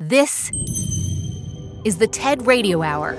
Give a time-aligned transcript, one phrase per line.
[0.00, 0.52] This
[1.84, 3.18] is the TED Radio Hour.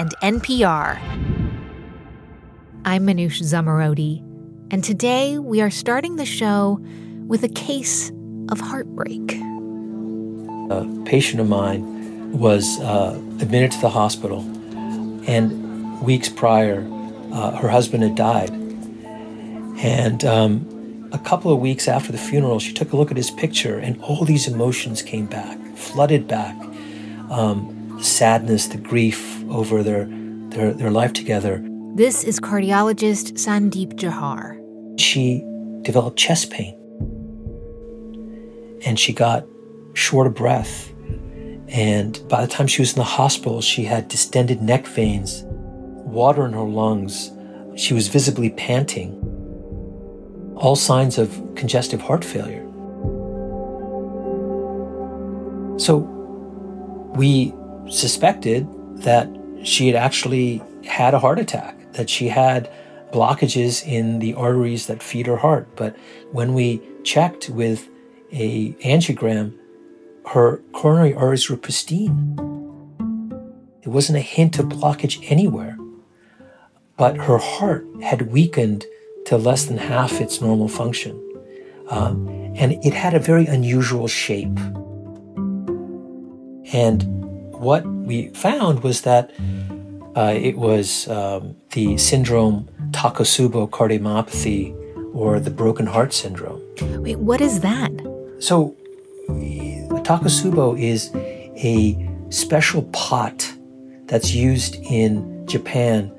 [0.00, 0.98] and NPR.
[2.86, 4.22] I'm Manoush Zomorodi,
[4.70, 6.80] and today we are starting the show
[7.26, 8.10] with a case
[8.48, 9.34] of heartbreak.
[10.70, 14.40] A patient of mine was uh, admitted to the hospital,
[15.28, 16.88] and weeks prior,
[17.34, 18.52] uh, her husband had died.
[19.82, 23.30] And um, a couple of weeks after the funeral, she took a look at his
[23.30, 26.56] picture, and all these emotions came back, flooded back.
[27.28, 30.06] Um, sadness, the grief over their,
[30.50, 31.64] their, their life together.
[31.94, 34.58] This is cardiologist Sandeep Jauhar.
[34.98, 35.44] She
[35.82, 36.76] developed chest pain
[38.84, 39.46] and she got
[39.94, 40.92] short of breath.
[41.68, 46.44] And by the time she was in the hospital, she had distended neck veins, water
[46.46, 47.30] in her lungs.
[47.76, 49.14] She was visibly panting,
[50.56, 52.66] all signs of congestive heart failure.
[55.78, 55.98] So
[57.14, 57.52] we
[57.90, 58.66] suspected
[59.02, 59.28] that
[59.62, 62.72] she had actually had a heart attack, that she had
[63.12, 65.68] blockages in the arteries that feed her heart.
[65.76, 65.96] But
[66.32, 67.88] when we checked with
[68.32, 69.56] a angiogram,
[70.26, 72.36] her coronary arteries were pristine.
[73.82, 75.76] There wasn't a hint of blockage anywhere.
[76.96, 78.84] But her heart had weakened
[79.26, 81.18] to less than half its normal function.
[81.88, 84.58] Um, and it had a very unusual shape.
[86.72, 87.19] And
[87.60, 89.30] what we found was that
[90.16, 94.74] uh, it was um, the syndrome Takotsubo cardiomyopathy
[95.14, 96.62] or the broken heart syndrome.
[97.02, 97.92] Wait, what is that?
[98.38, 98.74] So,
[100.08, 103.52] Takotsubo is a special pot
[104.06, 106.10] that's used in Japan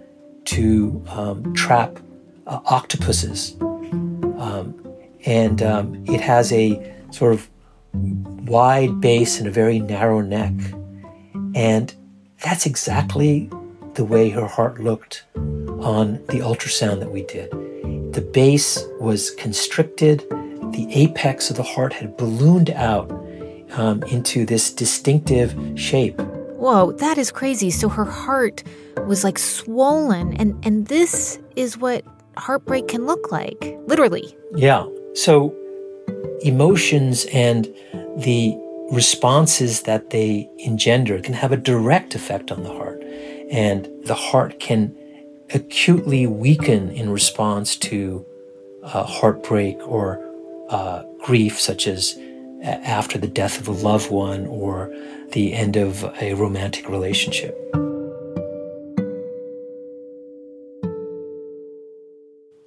[0.45, 1.99] to um, trap
[2.45, 3.55] uh, octopuses.
[3.59, 4.75] Um,
[5.25, 7.49] and um, it has a sort of
[7.93, 10.53] wide base and a very narrow neck.
[11.55, 11.93] And
[12.43, 13.49] that's exactly
[13.93, 17.51] the way her heart looked on the ultrasound that we did.
[18.13, 20.19] The base was constricted,
[20.71, 23.11] the apex of the heart had ballooned out
[23.71, 26.19] um, into this distinctive shape.
[26.21, 27.71] Whoa, that is crazy.
[27.71, 28.63] So her heart
[29.07, 32.05] was like swollen, and, and this is what
[32.37, 34.35] heartbreak can look like, literally.
[34.55, 34.85] Yeah.
[35.15, 35.55] So
[36.41, 37.65] emotions and
[38.17, 38.55] the
[38.91, 43.01] responses that they engender can have a direct effect on the heart.
[43.49, 44.95] And the heart can
[45.53, 48.25] acutely weaken in response to
[48.83, 50.23] uh, heartbreak or
[50.69, 52.17] uh, grief, such as
[52.63, 54.93] after the death of a loved one or
[55.31, 57.57] the end of a romantic relationship.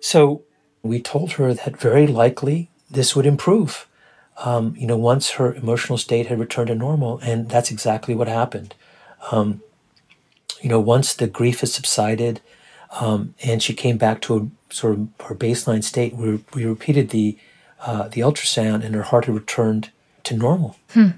[0.00, 0.42] So
[0.82, 3.86] we told her that very likely this would improve
[4.39, 8.28] um, you know, once her emotional state had returned to normal, and that's exactly what
[8.28, 8.75] happened.
[9.31, 9.62] Um,
[10.61, 12.41] you know, once the grief has subsided,
[13.00, 17.11] um, and she came back to a sort of her baseline state, we, we repeated
[17.11, 17.37] the
[17.81, 19.91] uh, the ultrasound, and her heart had returned
[20.25, 20.77] to normal.
[20.91, 21.09] Hmm.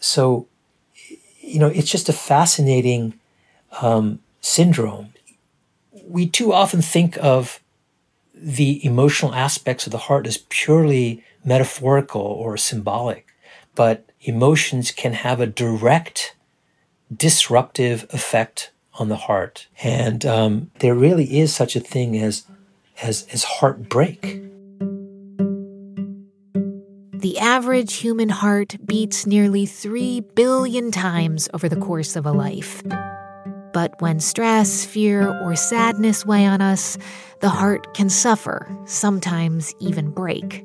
[0.00, 0.48] So,
[1.40, 3.14] you know, it's just a fascinating
[3.80, 5.12] um, syndrome.
[6.08, 7.60] We too often think of
[8.34, 13.26] the emotional aspects of the heart as purely metaphorical or symbolic,
[13.74, 16.34] but emotions can have a direct
[17.14, 19.68] disruptive effect on the heart.
[19.82, 22.44] And um, there really is such a thing as,
[23.02, 24.42] as, as heartbreak.
[27.12, 32.82] The average human heart beats nearly 3 billion times over the course of a life.
[33.72, 36.98] But when stress, fear, or sadness weigh on us,
[37.40, 40.64] the heart can suffer, sometimes even break.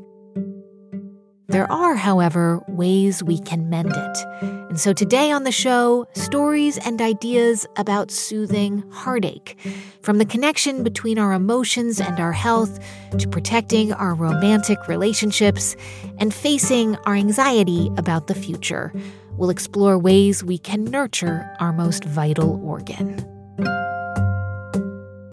[1.49, 4.17] There are, however, ways we can mend it.
[4.41, 9.57] And so today on the show, stories and ideas about soothing heartache.
[10.01, 12.79] From the connection between our emotions and our health
[13.17, 15.77] to protecting our romantic relationships
[16.17, 18.91] and facing our anxiety about the future.
[19.37, 23.15] We'll explore ways we can nurture our most vital organ.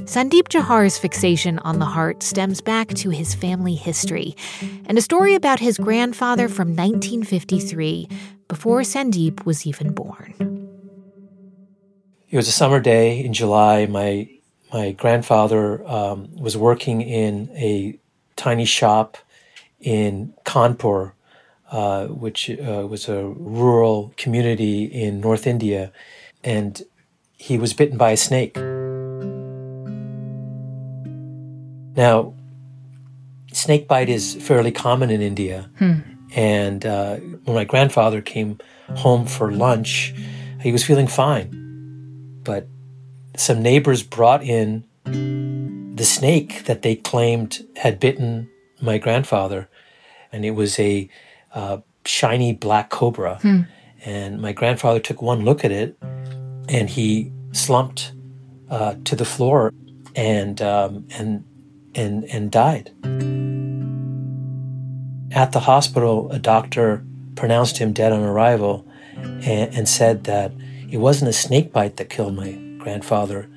[0.05, 4.37] Sandeep Jauhar's fixation on the heart stems back to his family history
[4.85, 8.09] and a story about his grandfather from 1953,
[8.47, 10.35] before Sandeep was even born.
[12.29, 13.87] It was a summer day in July.
[13.87, 14.29] My
[14.73, 17.99] my grandfather um, was working in a
[18.37, 19.17] tiny shop
[19.81, 21.13] in Kanpur,
[21.71, 25.93] uh, which uh, was a rural community in North India,
[26.43, 26.83] and
[27.33, 28.59] he was bitten by a snake.
[31.97, 32.35] Now,
[33.53, 35.71] snake bite is fairly common in India.
[35.79, 35.95] Hmm.
[36.35, 38.59] And uh, when my grandfather came
[38.97, 40.15] home for lunch,
[40.61, 42.41] he was feeling fine.
[42.43, 42.69] But
[43.37, 48.51] some neighbors brought in the snake that they claimed had bitten
[48.81, 49.69] my grandfather.
[50.33, 51.09] And it was a
[51.53, 53.39] uh, shiny black cobra.
[53.41, 53.63] Hmm.
[54.05, 55.97] And my grandfather took one look at it
[56.69, 58.13] and he slumped
[58.69, 59.73] uh, to the floor
[60.17, 61.45] and, um, and
[61.95, 62.91] and, and died.
[65.33, 67.05] At the hospital, a doctor
[67.35, 68.87] pronounced him dead on arrival
[69.17, 70.53] and, and said that
[70.89, 73.49] it wasn't a snake bite that killed my grandfather,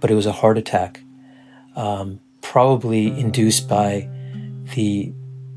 [0.00, 1.00] but it was a heart attack,
[1.76, 4.08] um, probably induced by
[4.74, 5.12] the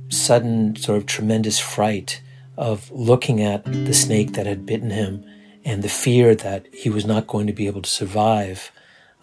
[0.10, 2.22] sudden sort of tremendous fright
[2.56, 5.24] of looking at the snake that had bitten him
[5.66, 8.72] and the fear that he was not going to be able to survive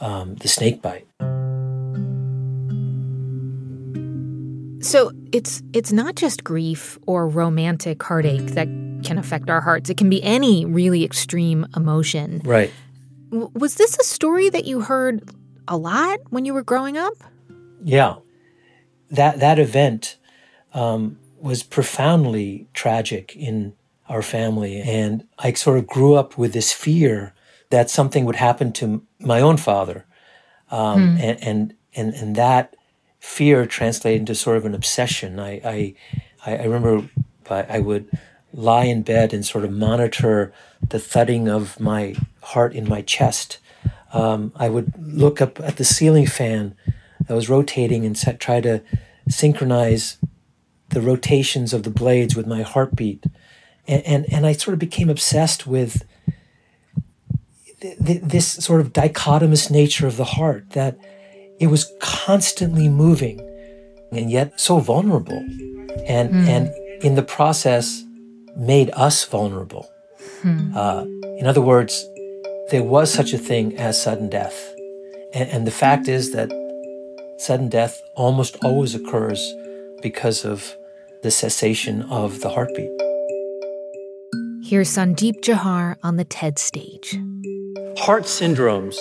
[0.01, 1.07] um, the snake bite.
[4.85, 8.69] So it's it's not just grief or romantic heartache that
[9.03, 9.89] can affect our hearts.
[9.89, 12.43] It can be any really extreme emotion.
[12.45, 12.71] Right.
[13.31, 15.31] W- was this a story that you heard
[15.67, 17.15] a lot when you were growing up?
[17.83, 18.17] Yeah.
[19.11, 20.19] That that event
[20.75, 23.73] um, was profoundly tragic in
[24.11, 27.33] our family, and I sort of grew up with this fear
[27.71, 30.05] that something would happen to my own father,
[30.71, 31.23] um, hmm.
[31.23, 32.77] and, and and and that
[33.25, 35.41] fear translated into sort of an obsession.
[35.41, 35.95] I, I,
[36.47, 37.09] I remember
[37.51, 38.07] I would
[38.53, 40.53] lie in bed and sort of monitor
[40.87, 43.59] the thudding of my heart in my chest.
[44.13, 46.77] Um, I would look up at the ceiling fan
[47.27, 48.83] that was rotating and set, try to
[49.29, 50.19] synchronize
[50.91, 53.25] the rotations of the blades with my heartbeat.
[53.89, 56.05] And, and, and I sort of became obsessed with
[57.81, 60.99] th- th- this sort of dichotomous nature of the heart that
[61.61, 63.41] it was constantly moving
[64.13, 65.39] and yet so vulnerable.
[66.07, 66.49] And, mm.
[66.49, 66.75] and
[67.05, 68.05] in the process,
[68.57, 69.91] made us vulnerable.
[70.43, 70.77] Hmm.
[70.77, 71.05] Uh,
[71.39, 72.07] in other words,
[72.71, 74.75] there was such a thing as sudden death.
[75.33, 76.51] And, and, the fact is that
[77.39, 79.41] sudden death almost always occurs
[80.03, 80.77] because of
[81.23, 82.91] the cessation of the heartbeat.
[84.63, 87.19] Here's Sandeep Jauhar on the TED stage.
[87.99, 88.97] Heart syndromes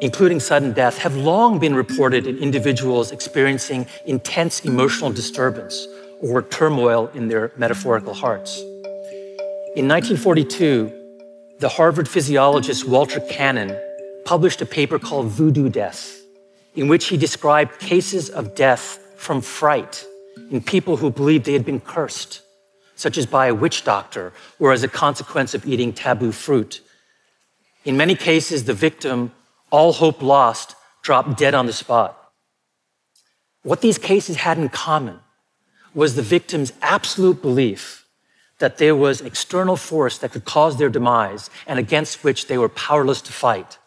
[0.00, 5.86] including sudden death, have long been reported in individuals experiencing intense emotional disturbance
[6.20, 8.60] or turmoil in their metaphorical hearts.
[9.74, 10.92] In 1942,
[11.58, 13.78] the Harvard physiologist Walter Cannon
[14.24, 16.20] published a paper called Voodoo Death,
[16.74, 20.04] in which he described cases of death from fright
[20.50, 22.42] in people who believed they had been cursed,
[22.94, 26.80] such as by a witch doctor or as a consequence of eating taboo fruit.
[27.84, 29.32] In many cases, the victim
[29.70, 32.16] all hope lost, dropped dead on the spot.
[33.62, 35.20] What these cases had in common
[35.94, 38.06] was the victim's absolute belief
[38.58, 42.68] that there was external force that could cause their demise and against which they were
[42.68, 43.78] powerless to fight.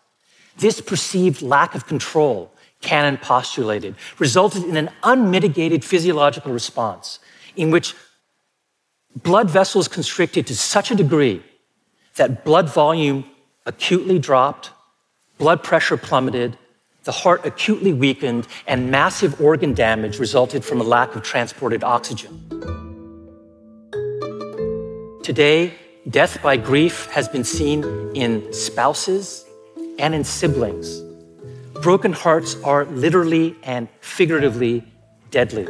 [0.57, 2.51] This perceived lack of control,
[2.81, 7.19] Cannon postulated, resulted in an unmitigated physiological response
[7.55, 7.95] in which
[9.15, 11.43] blood vessels constricted to such a degree
[12.15, 13.25] that blood volume
[13.65, 14.71] acutely dropped,
[15.39, 16.57] blood pressure plummeted,
[17.05, 22.45] the heart acutely weakened, and massive organ damage resulted from a lack of transported oxygen.
[25.23, 25.73] Today,
[26.09, 29.45] death by grief has been seen in spouses
[29.97, 31.01] and in siblings.
[31.81, 34.83] Broken hearts are literally and figuratively
[35.31, 35.63] deadly.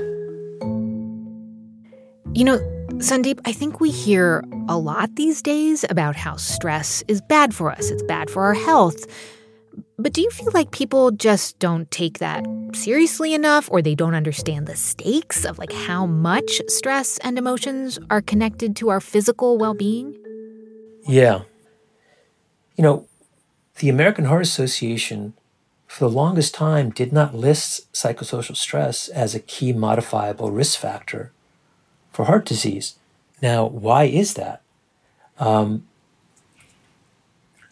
[2.34, 2.60] You know,
[2.98, 7.72] Sandeep, I think we hear a lot these days about how stress is bad for
[7.72, 9.06] us, it's bad for our health.
[10.02, 14.16] But do you feel like people just don't take that seriously enough or they don't
[14.16, 19.58] understand the stakes of like how much stress and emotions are connected to our physical
[19.58, 20.16] well-being?
[21.06, 21.42] Yeah.
[22.78, 23.08] You know,
[23.80, 25.34] the American Heart Association
[25.86, 31.34] for the longest time did not list psychosocial stress as a key modifiable risk factor
[32.14, 32.96] for heart disease.
[33.42, 34.62] Now, why is that?
[35.40, 35.88] Um,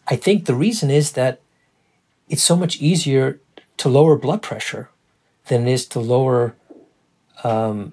[0.06, 1.40] I think the reason is that
[2.28, 3.40] it's so much easier
[3.78, 4.90] to lower blood pressure
[5.46, 6.54] than it is to lower
[7.44, 7.92] um,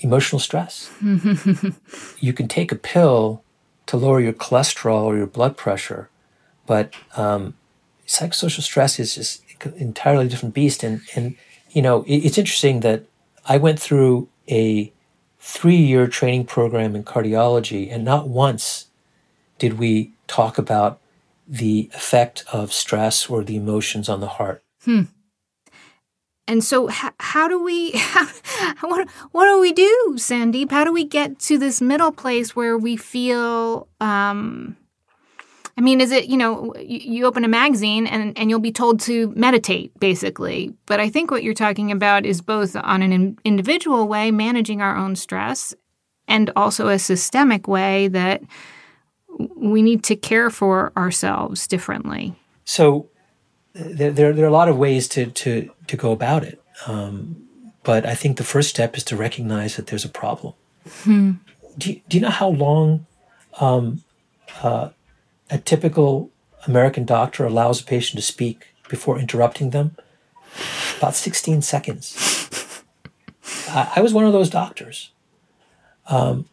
[0.00, 0.90] emotional stress.
[2.20, 3.42] you can take a pill
[3.86, 6.08] to lower your cholesterol or your blood pressure,
[6.66, 7.54] but um,
[8.06, 10.82] psychosocial stress is just an entirely different beast.
[10.82, 11.36] And and
[11.70, 13.04] you know, it, it's interesting that
[13.46, 14.92] I went through a
[15.38, 18.86] three-year training program in cardiology, and not once
[19.58, 21.00] did we talk about
[21.50, 24.62] the effect of stress or the emotions on the heart.
[24.84, 25.02] Hmm.
[26.46, 28.26] And so, h- how do we, how,
[28.88, 30.70] what, what do we do, Sandeep?
[30.70, 34.76] How do we get to this middle place where we feel, um,
[35.76, 38.72] I mean, is it, you know, you, you open a magazine and, and you'll be
[38.72, 40.72] told to meditate, basically.
[40.86, 44.82] But I think what you're talking about is both on an in- individual way, managing
[44.82, 45.74] our own stress,
[46.28, 48.40] and also a systemic way that
[49.56, 52.34] we need to care for ourselves differently.
[52.64, 53.08] So,
[53.74, 56.62] there, there, there, are a lot of ways to, to, to go about it.
[56.86, 57.48] Um,
[57.82, 60.54] but I think the first step is to recognize that there's a problem.
[61.02, 61.32] Hmm.
[61.78, 63.06] Do, you, do you know how long
[63.60, 64.02] um,
[64.62, 64.90] uh,
[65.50, 66.30] a typical
[66.66, 69.96] American doctor allows a patient to speak before interrupting them?
[70.98, 72.82] About 16 seconds.
[73.68, 75.10] I, I was one of those doctors.
[76.08, 76.46] Um,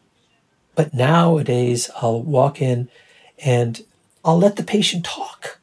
[0.78, 2.88] but nowadays, I'll walk in
[3.44, 3.84] and
[4.24, 5.58] I'll let the patient talk.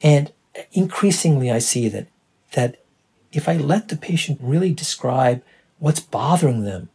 [0.00, 0.32] And
[0.72, 2.06] increasingly, I see that,
[2.52, 2.82] that
[3.30, 5.42] if I let the patient really describe
[5.78, 6.88] what's bothering them,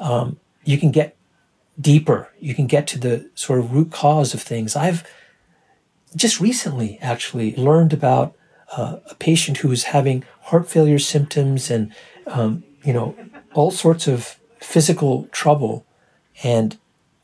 [0.00, 1.14] um, you can get
[1.80, 2.32] deeper.
[2.40, 4.74] You can get to the sort of root cause of things.
[4.74, 5.08] I've
[6.16, 8.34] just recently actually learned about
[8.76, 11.94] uh, a patient who was having heart failure symptoms and,
[12.26, 13.14] um, you know,
[13.54, 15.86] all sorts of physical trouble.
[16.42, 16.76] And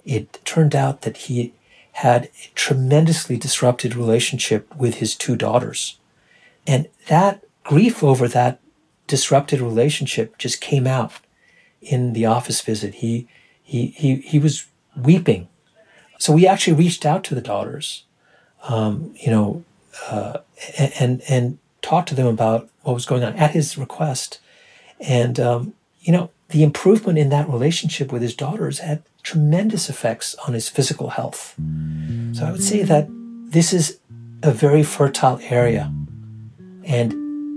[0.05, 1.53] it turned out that he
[1.93, 5.99] had a tremendously disrupted relationship with his two daughters.
[6.67, 8.61] And that grief over that
[9.07, 11.13] disrupted relationship just came out
[11.81, 12.95] in the office visit.
[12.95, 13.27] He,
[13.63, 15.49] he, he, he was weeping.
[16.19, 18.05] So we actually reached out to the daughters,
[18.69, 19.65] um, you know,
[20.09, 20.39] uh,
[20.79, 24.39] and, and talked to them about what was going on at his request.
[25.01, 30.35] And, um, you know, the improvement in that relationship with his daughters had tremendous effects
[30.47, 31.55] on his physical health.
[32.35, 33.09] So I would say that
[33.57, 33.99] this is
[34.43, 35.93] a very fertile area.
[36.85, 37.13] And,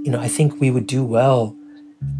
[0.05, 1.55] you know, I think we would do well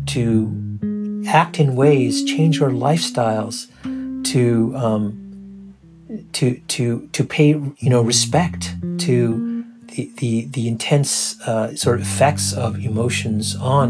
[0.07, 3.67] to act in ways, change our lifestyles
[4.31, 5.73] to, um,
[6.33, 9.63] to, to, to pay, you know, respect to
[9.93, 13.89] the, the, the intense uh, sort of effects of emotions on,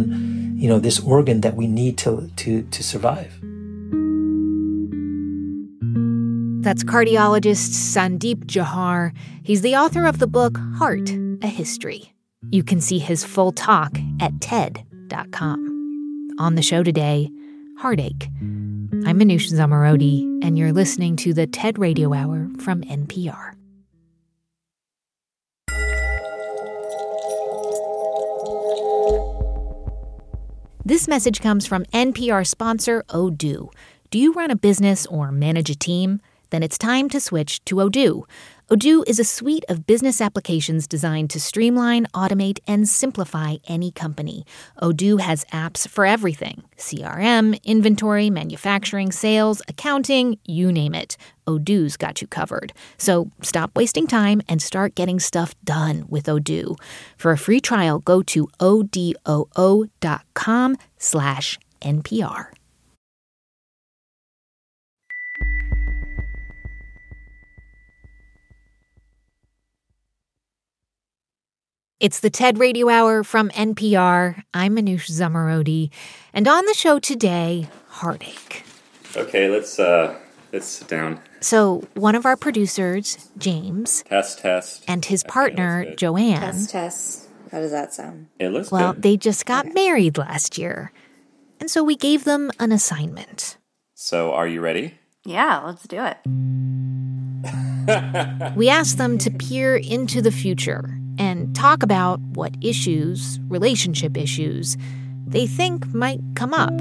[0.55, 3.39] you know, this organ that we need to, to, to survive.
[6.63, 9.15] That's cardiologist Sandeep Jauhar.
[9.43, 11.11] He's the author of the book Heart,
[11.43, 12.13] A History.
[12.49, 16.35] You can see his full talk at TED.com.
[16.39, 17.29] On the show today,
[17.77, 18.29] Heartache.
[18.41, 23.54] I'm Manoush Zomorodi, and you're listening to the TED Radio Hour from NPR.
[30.87, 33.73] This message comes from NPR sponsor Odoo.
[34.11, 36.21] Do you run a business or manage a team?
[36.55, 38.23] then it's time to switch to Odoo.
[38.67, 44.43] Odoo is a suite of business applications designed to streamline, automate, and simplify any company.
[44.81, 51.15] Odoo has apps for everything CRM, inventory, manufacturing, sales, accounting, you name it.
[51.45, 52.73] Odoo's got you covered.
[52.97, 56.75] So stop wasting time and start getting stuff done with Odoo.
[57.17, 59.07] For a free trial, go to odoo.com
[60.97, 62.47] slash NPR.
[72.01, 74.43] It's the TED Radio Hour from NPR.
[74.53, 75.91] I'm Manoush Zomorodi,
[76.33, 78.65] and on the show today, heartache.
[79.15, 80.19] Okay, let's uh
[80.51, 81.21] let's sit down.
[81.39, 86.41] So, one of our producers, James, test test, and his partner, okay, Joanne.
[86.41, 87.29] Test test.
[87.49, 88.27] How does that sound?
[88.39, 89.01] It looks well, good.
[89.01, 89.73] they just got okay.
[89.73, 90.91] married last year,
[91.61, 93.55] and so we gave them an assignment.
[93.93, 94.95] So, are you ready?
[95.23, 96.17] Yeah, let's do it.
[98.57, 104.77] we asked them to peer into the future and talk about what issues, relationship issues,
[105.27, 106.73] they think might come up.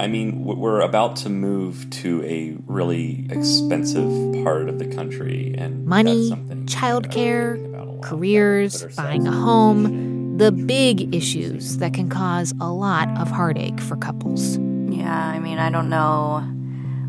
[0.00, 5.84] I mean, we're about to move to a really expensive part of the country, and
[5.86, 6.30] money,
[6.66, 13.80] childcare, careers, buying a home, the big issues that can cause a lot of heartache
[13.80, 14.56] for couples.
[14.56, 16.44] Yeah, I mean, I don't know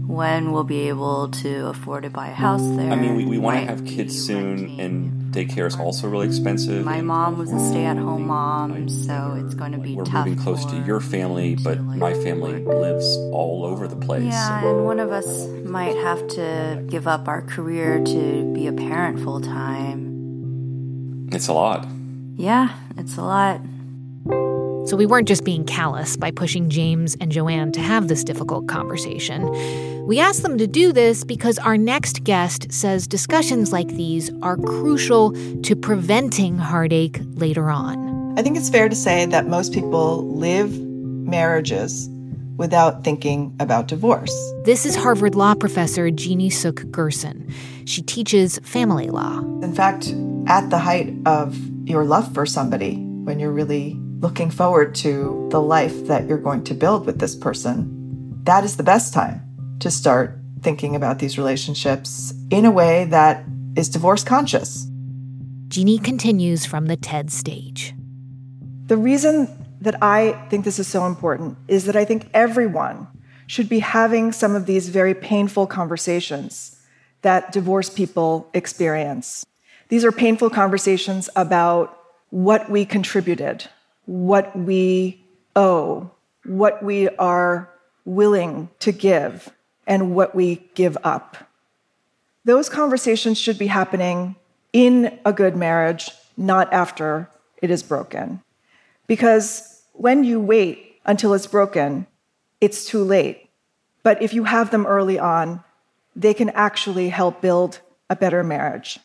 [0.08, 2.92] when we'll be able to afford to buy a house there.
[2.92, 4.80] I mean, we, we want to have kids soon, renting.
[4.80, 6.84] and daycare is also really expensive.
[6.86, 10.26] My mom was a stay-at-home mom, so it's going to be We're tough.
[10.26, 12.78] moving close to your family, me but like, my family work.
[12.82, 14.24] lives all over the place.
[14.34, 18.74] Yeah, and one of us might have to give up our career to be a
[18.74, 21.30] parent full time.
[21.32, 21.88] It's a lot.
[22.36, 23.62] Yeah, it's a lot.
[24.88, 28.68] So we weren't just being callous by pushing James and Joanne to have this difficult
[28.68, 29.44] conversation.
[30.10, 34.58] We asked them to do this because our next guest says discussions like these are
[34.58, 38.34] crucial to preventing heartache later on.
[38.36, 42.10] I think it's fair to say that most people live marriages
[42.58, 44.34] without thinking about divorce.
[44.66, 47.48] This is Harvard Law professor Jeannie Suk Gersen.
[47.86, 49.42] She teaches family law.
[49.62, 50.12] In fact,
[50.48, 51.56] at the height of
[51.88, 56.64] your love for somebody, when you're really looking forward to the life that you're going
[56.64, 59.46] to build with this person, that is the best time
[59.80, 63.46] to start thinking about these relationships in a way that
[63.76, 64.88] is divorce conscious.
[65.70, 67.94] Jeannie continues from the TED stage.
[68.88, 69.48] The reason
[69.82, 73.08] that I think this is so important is that I think everyone
[73.48, 76.76] should be having some of these very painful conversations
[77.22, 79.46] that divorce people experience.
[79.90, 81.98] These are painful conversations about
[82.30, 83.68] what we contributed,
[84.06, 85.24] what we
[85.56, 86.12] owe,
[86.46, 87.70] what we are
[88.06, 89.52] willing to give,
[89.90, 91.36] and what we give up.
[92.46, 94.36] Those conversations should be happening
[94.72, 97.30] in a good marriage, not after
[97.62, 98.42] it is broken.
[99.08, 102.06] Because when you wait until it's broken,
[102.62, 103.50] it's too late.
[104.04, 105.64] But if you have them early on,
[106.16, 107.80] they can actually help build
[108.10, 109.00] a better marriage.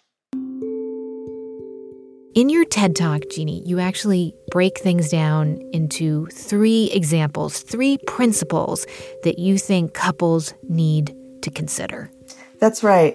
[2.35, 8.89] In your TED Talk, Jeannie, you actually break things down into three examples, three principles
[9.23, 12.11] that you think couples need to consider.
[12.59, 13.15] That's right.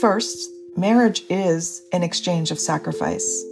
[0.00, 3.44] First, marriage is an exchange of sacrifice,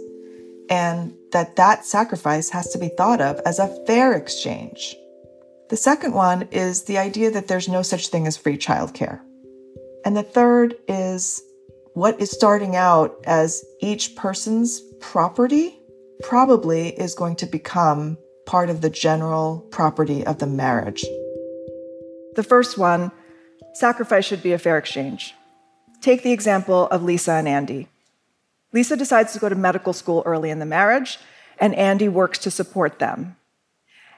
[0.69, 4.95] and that that sacrifice has to be thought of as a fair exchange.
[5.69, 9.19] The second one is the idea that there's no such thing as free childcare.
[10.05, 11.43] And the third is
[11.93, 15.77] what is starting out as each person's property
[16.21, 21.05] probably is going to become part of the general property of the marriage.
[22.35, 23.11] The first one
[23.73, 25.35] sacrifice should be a fair exchange.
[26.01, 27.89] Take the example of Lisa and Andy.
[28.71, 31.19] Lisa decides to go to medical school early in the marriage,
[31.59, 33.35] and Andy works to support them.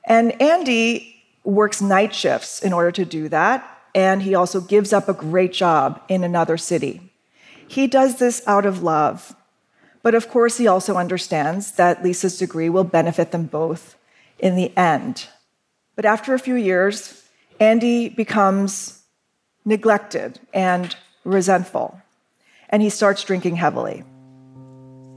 [0.08, 5.10] And Andy works night shifts in order to do that, and he also gives up
[5.10, 7.12] a great job in another city.
[7.68, 9.36] He does this out of love.
[10.06, 13.96] But of course, he also understands that Lisa's degree will benefit them both
[14.38, 15.30] in the end.
[15.96, 17.24] But after a few years,
[17.60, 19.02] Andy becomes
[19.66, 22.00] neglected and resentful,
[22.70, 24.04] and he starts drinking heavily.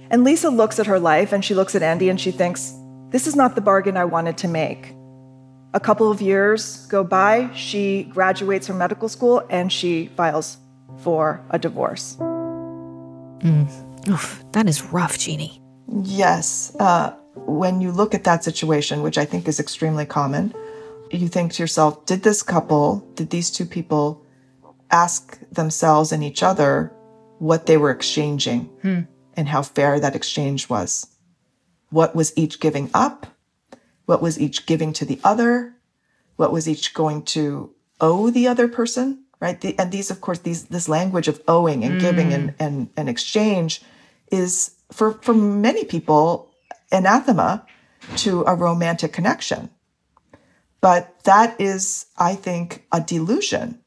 [0.09, 2.72] And Lisa looks at her life and she looks at Andy and she thinks,
[3.11, 4.94] This is not the bargain I wanted to make.
[5.74, 10.57] A couple of years go by, she graduates from medical school and she files
[10.96, 12.16] for a divorce.
[13.44, 13.88] Mm.
[14.08, 15.62] Oof, that is rough, Jeannie.
[16.02, 16.74] Yes.
[16.78, 20.54] Uh, when you look at that situation, which I think is extremely common,
[21.11, 24.24] you think to yourself, did this couple, did these two people
[24.90, 26.92] ask themselves and each other
[27.38, 29.00] what they were exchanging Hmm.
[29.34, 31.06] and how fair that exchange was?
[31.90, 33.26] What was each giving up?
[34.06, 35.74] What was each giving to the other?
[36.37, 39.24] What was each going to owe the other person?
[39.40, 39.61] Right.
[39.61, 42.55] The, and these, of course, these this language of owing and giving and, mm.
[42.59, 43.83] and, and exchange
[44.33, 46.51] is for for many people
[46.90, 47.64] anathema
[48.16, 49.70] to a romantic connection.
[50.81, 53.81] But that is, I think, a delusion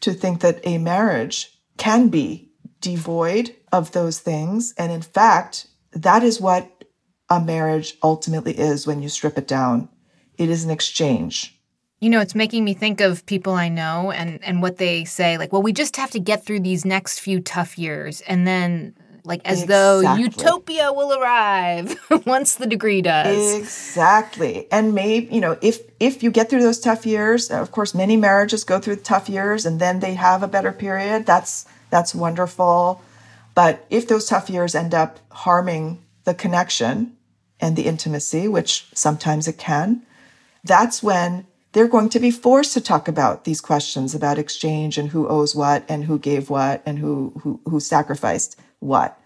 [0.00, 4.74] to think that a marriage can be devoid of those things.
[4.76, 6.84] And in fact, that is what
[7.28, 9.88] a marriage ultimately is when you strip it down.
[10.36, 11.58] It is an exchange.
[12.02, 15.38] You know, it's making me think of people I know and, and what they say,
[15.38, 18.22] like, well, we just have to get through these next few tough years.
[18.22, 23.54] And then, like, as though utopia will arrive once the degree does.
[23.54, 24.66] Exactly.
[24.72, 28.16] And maybe, you know, if if you get through those tough years, of course many
[28.16, 31.24] marriages go through tough years and then they have a better period.
[31.24, 33.00] That's that's wonderful.
[33.54, 37.16] But if those tough years end up harming the connection
[37.60, 40.02] and the intimacy, which sometimes it can,
[40.64, 45.08] that's when they're going to be forced to talk about these questions about exchange and
[45.08, 49.18] who owes what and who gave what and who who, who sacrificed what.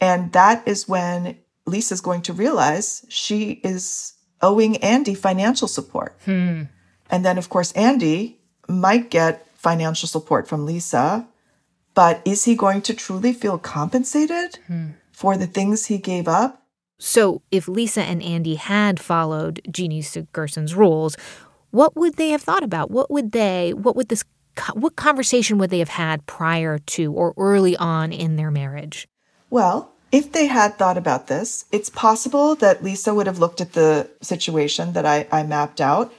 [0.00, 1.36] And that is when
[1.66, 6.16] Lisa's going to realize she is owing Andy financial support.
[6.24, 6.64] Hmm.
[7.10, 11.26] And then, of course, Andy might get financial support from Lisa,
[11.94, 14.58] but is he going to truly feel compensated
[15.12, 16.62] for the things he gave up?
[16.98, 21.16] So, if Lisa and Andy had followed Jeannie Gersen's rules,
[21.70, 22.90] what would they have thought about?
[22.90, 24.24] What would they, what would this,
[24.74, 29.08] what conversation would they have had prior to or early on in their marriage?
[29.48, 33.74] Well, if they had thought about this, it's possible that Lisa would have looked at
[33.74, 36.12] the situation that I, I mapped out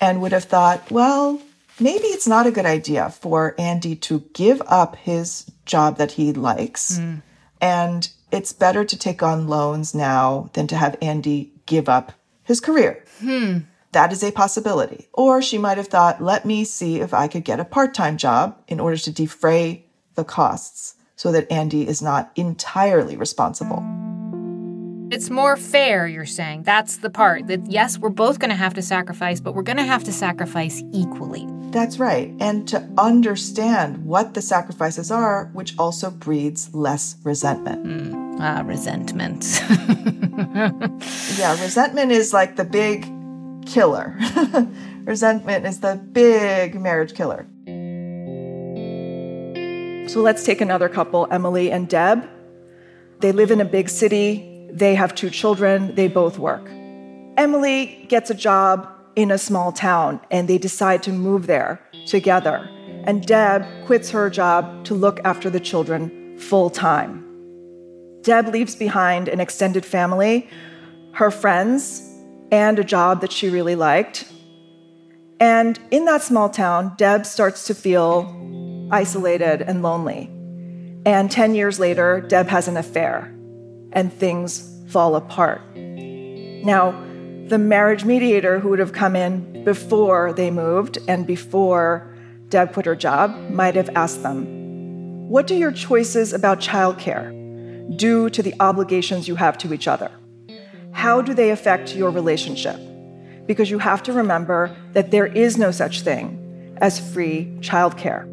[0.00, 1.40] and would have thought, well,
[1.78, 6.32] maybe it's not a good idea for Andy to give up his job that he
[6.32, 6.98] likes.
[6.98, 7.22] Mm.
[7.60, 12.12] And it's better to take on loans now than to have Andy give up
[12.44, 13.04] his career.
[13.20, 13.58] Hmm.
[13.92, 15.08] That is a possibility.
[15.12, 18.16] Or she might have thought, let me see if I could get a part time
[18.16, 23.84] job in order to defray the costs so that Andy is not entirely responsible.
[25.12, 26.62] It's more fair, you're saying.
[26.62, 29.76] That's the part that, yes, we're both going to have to sacrifice, but we're going
[29.78, 31.48] to have to sacrifice equally.
[31.72, 32.32] That's right.
[32.38, 37.84] And to understand what the sacrifices are, which also breeds less resentment.
[37.84, 38.36] Mm.
[38.40, 39.60] Ah, resentment.
[41.38, 43.04] yeah, resentment is like the big
[43.66, 44.18] killer.
[45.04, 47.46] resentment is the big marriage killer.
[50.08, 52.28] So let's take another couple, Emily and Deb.
[53.20, 54.68] They live in a big city.
[54.72, 55.94] They have two children.
[55.94, 56.66] They both work.
[57.36, 62.68] Emily gets a job in a small town and they decide to move there together.
[63.04, 67.26] And Deb quits her job to look after the children full time.
[68.22, 70.48] Deb leaves behind an extended family,
[71.12, 72.09] her friends,
[72.50, 74.30] and a job that she really liked.
[75.38, 78.36] And in that small town, Deb starts to feel
[78.90, 80.30] isolated and lonely.
[81.06, 83.34] And 10 years later, Deb has an affair
[83.92, 85.62] and things fall apart.
[85.76, 86.92] Now,
[87.46, 92.14] the marriage mediator who would have come in before they moved and before
[92.48, 97.36] Deb quit her job might have asked them, What do your choices about childcare
[97.96, 100.10] do to the obligations you have to each other?
[100.92, 102.78] How do they affect your relationship?
[103.46, 108.26] Because you have to remember that there is no such thing as free childcare.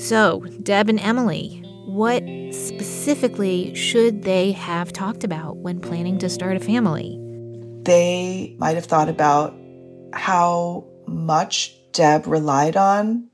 [0.00, 6.56] So, Deb and Emily, what specifically should they have talked about when planning to start
[6.56, 7.18] a family?
[7.82, 9.54] They might have thought about
[10.12, 13.28] how much Deb relied on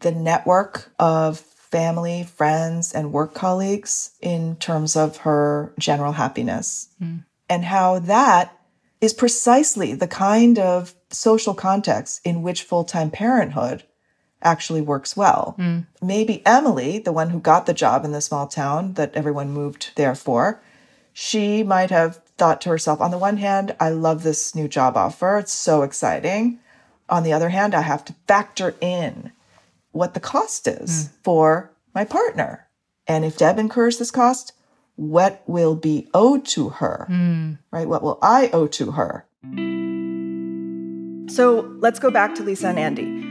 [0.00, 1.42] the network of
[1.74, 7.24] family, friends, and work colleagues in terms of her general happiness, mm.
[7.48, 8.56] and how that
[9.00, 13.82] is precisely the kind of social context in which full time parenthood
[14.40, 15.56] actually works well.
[15.58, 15.84] Mm.
[16.00, 19.90] Maybe Emily, the one who got the job in the small town that everyone moved
[19.96, 20.62] there for,
[21.12, 24.96] she might have thought to herself, on the one hand, I love this new job
[24.96, 25.38] offer.
[25.38, 26.60] It's so exciting.
[27.08, 29.32] On the other hand, I have to factor in
[29.94, 31.10] what the cost is mm.
[31.22, 32.68] for my partner.
[33.06, 34.52] And if Deb incurs this cost,
[34.96, 37.06] what will be owed to her?
[37.10, 37.58] Mm.
[37.70, 37.88] Right?
[37.88, 39.26] What will I owe to her?
[41.34, 43.24] So let's go back to Lisa and Andy.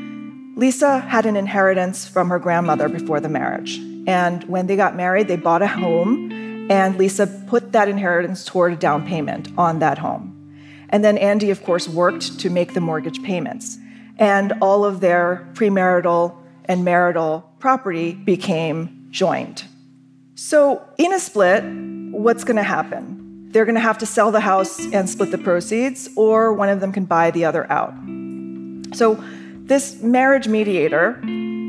[0.55, 3.77] Lisa had an inheritance from her grandmother before the marriage.
[4.05, 6.31] And when they got married, they bought a home,
[6.69, 10.29] and Lisa put that inheritance toward a down payment on that home.
[10.89, 13.77] And then Andy, of course, worked to make the mortgage payments.
[14.17, 19.63] And all of their premarital and marital property became joined.
[20.35, 21.63] So, in a split,
[22.11, 23.49] what's going to happen?
[23.51, 26.79] They're going to have to sell the house and split the proceeds, or one of
[26.79, 27.93] them can buy the other out.
[28.95, 29.23] So,
[29.65, 31.21] this marriage mediator,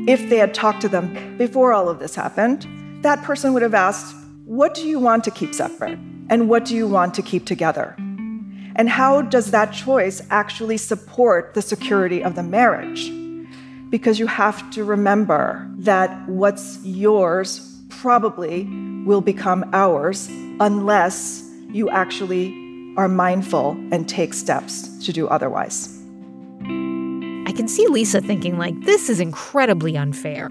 [0.07, 2.67] if they had talked to them before all of this happened,
[3.03, 5.99] that person would have asked, What do you want to keep separate?
[6.29, 7.95] And what do you want to keep together?
[8.75, 13.09] And how does that choice actually support the security of the marriage?
[13.89, 18.65] Because you have to remember that what's yours probably
[19.05, 20.27] will become ours
[20.59, 22.53] unless you actually
[22.97, 25.91] are mindful and take steps to do otherwise.
[27.47, 30.49] I can see Lisa thinking, like, this is incredibly unfair.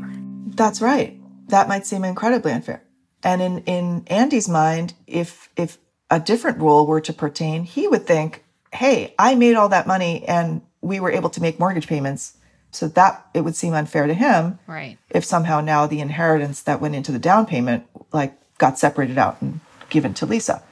[0.49, 1.19] That's right.
[1.49, 2.83] That might seem incredibly unfair.
[3.23, 5.79] And in, in Andy's mind, if if
[6.11, 10.25] a different rule were to pertain, he would think, hey, I made all that money
[10.29, 12.37] and we were able to make mortgage payments.
[12.75, 14.59] So that it would seem unfair to him.
[14.67, 14.99] Right.
[15.11, 19.41] If somehow now the inheritance that went into the down payment like got separated out
[19.41, 19.61] and
[19.91, 20.63] given to Lisa.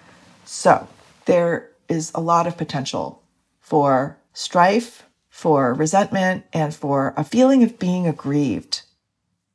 [0.45, 0.89] So
[1.27, 3.23] there is a lot of potential
[3.61, 8.83] for strife, for resentment, and for a feeling of being aggrieved.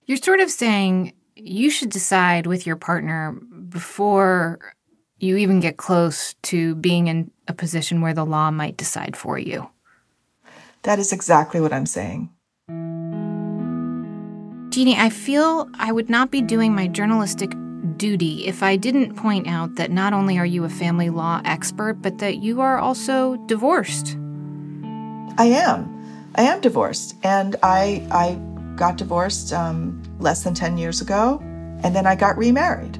[0.06, 3.34] You're sort of saying you should decide with your partner
[3.70, 4.74] before
[5.20, 9.38] you even get close to being in a position where the law might decide for
[9.38, 9.70] you.
[10.84, 12.30] That is exactly what I'm saying.
[14.70, 17.52] Jeannie, I feel I would not be doing my journalistic
[17.96, 21.96] duty if I didn't point out that not only are you a family law expert,
[21.96, 24.18] but that you are also divorced.
[25.38, 25.94] I am.
[26.36, 28.34] I am divorced, and I I
[28.76, 31.40] got divorced um, less than ten years ago,
[31.84, 32.98] and then I got remarried.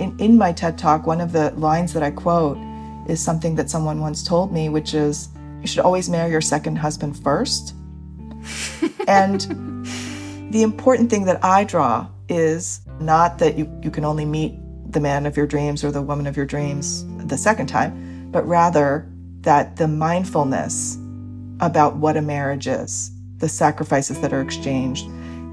[0.00, 2.58] In in my TED talk, one of the lines that I quote
[3.08, 5.28] is something that someone once told me, which is,
[5.60, 7.74] "You should always marry your second husband first.
[9.08, 9.86] and
[10.54, 14.54] the important thing that I draw is not that you, you can only meet
[14.88, 18.46] the man of your dreams or the woman of your dreams the second time, but
[18.46, 20.96] rather that the mindfulness
[21.58, 25.08] about what a marriage is, the sacrifices that are exchanged,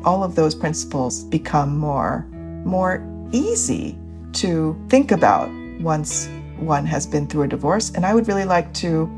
[0.05, 2.27] all of those principles become more
[2.63, 3.97] more easy
[4.33, 7.89] to think about once one has been through a divorce.
[7.89, 9.09] And I would really like to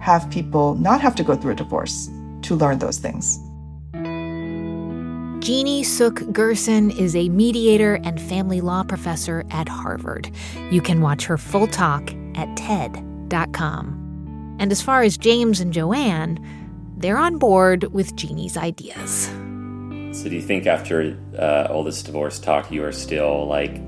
[0.00, 2.10] have people not have to go through a divorce
[2.42, 3.38] to learn those things.
[5.48, 10.30] Jeannie Suk Gersen is a mediator and family law professor at Harvard.
[10.70, 14.56] You can watch her full talk at TED.com.
[14.60, 16.38] And as far as James and Joanne,
[16.98, 19.24] they're on board with Jeannie's ideas.
[20.12, 23.80] So, do you think after uh, all this divorce talk, you are still like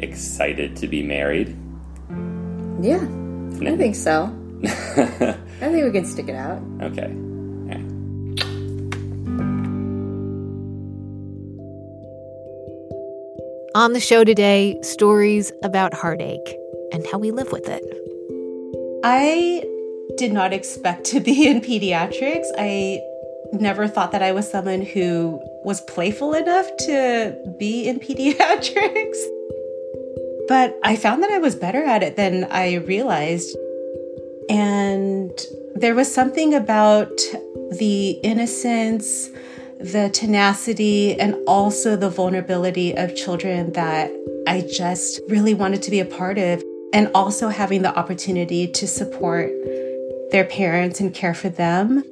[0.00, 1.56] excited to be married?
[2.80, 3.06] Yeah,
[3.62, 4.36] I think so.
[4.64, 6.60] I think we can stick it out.
[6.82, 7.23] Okay.
[13.74, 16.56] On the show today, stories about heartache
[16.92, 17.82] and how we live with it.
[19.02, 19.64] I
[20.16, 22.46] did not expect to be in pediatrics.
[22.56, 23.02] I
[23.52, 29.18] never thought that I was someone who was playful enough to be in pediatrics.
[30.46, 33.56] But I found that I was better at it than I realized.
[34.48, 35.36] And
[35.74, 37.10] there was something about
[37.72, 39.30] the innocence
[39.92, 44.10] the tenacity and also the vulnerability of children that
[44.46, 46.62] I just really wanted to be a part of.
[46.94, 49.50] And also having the opportunity to support
[50.30, 52.04] their parents and care for them.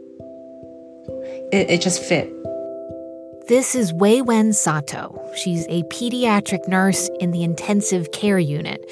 [1.52, 2.30] It, it just fit.
[3.48, 5.20] This is Wei Wen Sato.
[5.36, 8.84] She's a pediatric nurse in the intensive care unit,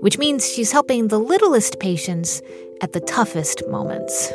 [0.00, 2.42] which means she's helping the littlest patients
[2.82, 4.32] at the toughest moments.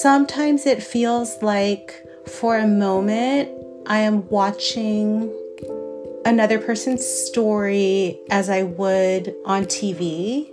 [0.00, 3.50] Sometimes it feels like for a moment,
[3.86, 5.32] I am watching
[6.24, 10.48] another person's story as I would on TV.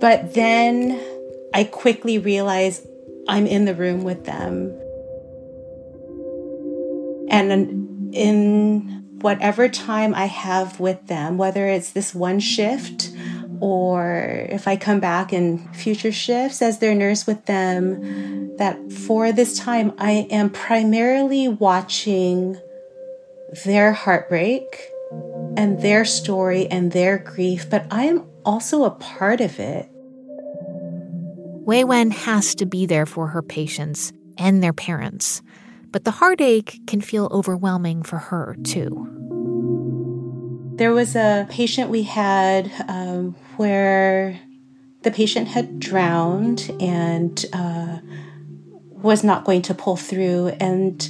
[0.00, 1.00] But then
[1.54, 2.86] I quickly realize
[3.28, 4.78] I'm in the room with them.
[7.30, 13.10] And in whatever time I have with them, whether it's this one shift
[13.64, 19.32] or if I come back in future shifts as their nurse with them, that for
[19.32, 22.58] this time I am primarily watching
[23.64, 24.78] their heartbreak
[25.56, 29.88] and their story and their grief, but I am also a part of it.
[31.64, 35.40] Wei Wen has to be there for her patients and their parents,
[35.90, 39.23] but the heartache can feel overwhelming for her too.
[40.76, 44.40] There was a patient we had um, where
[45.02, 47.98] the patient had drowned and uh,
[48.90, 50.48] was not going to pull through.
[50.60, 51.08] And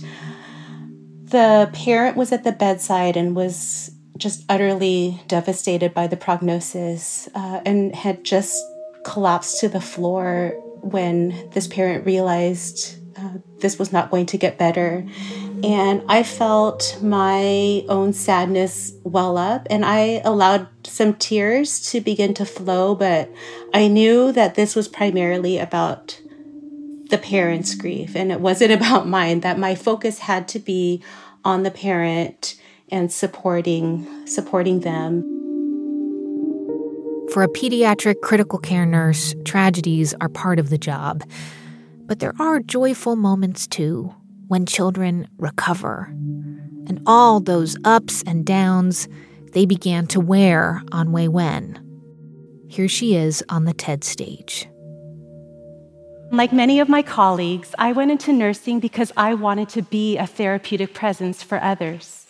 [1.23, 7.61] the parent was at the bedside and was just utterly devastated by the prognosis uh,
[7.65, 8.63] and had just
[9.05, 14.59] collapsed to the floor when this parent realized uh, this was not going to get
[14.59, 15.07] better.
[15.63, 22.35] And I felt my own sadness well up, and I allowed some tears to begin
[22.35, 22.95] to flow.
[22.95, 23.31] But
[23.73, 26.21] I knew that this was primarily about
[27.11, 31.03] the parent's grief, and it wasn't about mine, that my focus had to be
[31.45, 32.57] on the parent
[32.91, 35.23] and supporting supporting them.
[37.33, 41.25] For a pediatric critical care nurse, tragedies are part of the job.
[42.07, 44.15] But there are joyful moments too
[44.49, 46.07] when children recover.
[46.87, 49.09] And all those ups and downs
[49.53, 51.81] they began to wear on Wei Wen.
[52.69, 54.69] Here she is on the TED stage.
[56.33, 60.27] Like many of my colleagues, I went into nursing because I wanted to be a
[60.27, 62.27] therapeutic presence for others.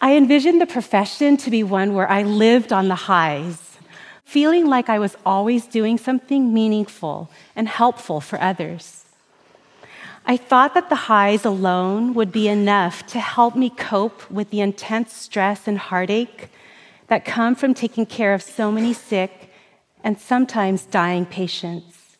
[0.00, 3.76] I envisioned the profession to be one where I lived on the highs,
[4.24, 9.05] feeling like I was always doing something meaningful and helpful for others.
[10.28, 14.60] I thought that the highs alone would be enough to help me cope with the
[14.60, 16.48] intense stress and heartache
[17.06, 19.52] that come from taking care of so many sick
[20.02, 22.16] and sometimes dying patients.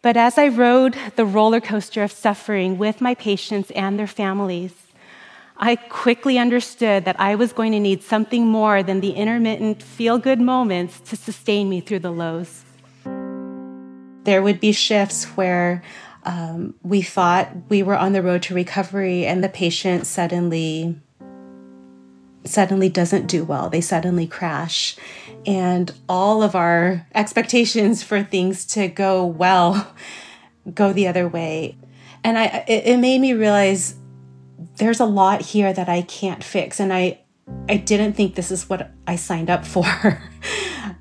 [0.00, 4.72] But as I rode the roller coaster of suffering with my patients and their families,
[5.56, 10.18] I quickly understood that I was going to need something more than the intermittent feel
[10.18, 12.64] good moments to sustain me through the lows.
[14.24, 15.82] There would be shifts where
[16.24, 21.00] um, we thought we were on the road to recovery and the patient suddenly
[22.44, 23.68] suddenly doesn't do well.
[23.68, 24.96] They suddenly crash.
[25.46, 29.94] And all of our expectations for things to go well
[30.74, 31.76] go the other way.
[32.22, 33.94] And i it, it made me realize
[34.76, 36.80] there's a lot here that i can't fix.
[36.80, 37.20] And i
[37.68, 39.84] i didn't think this is what i signed up for.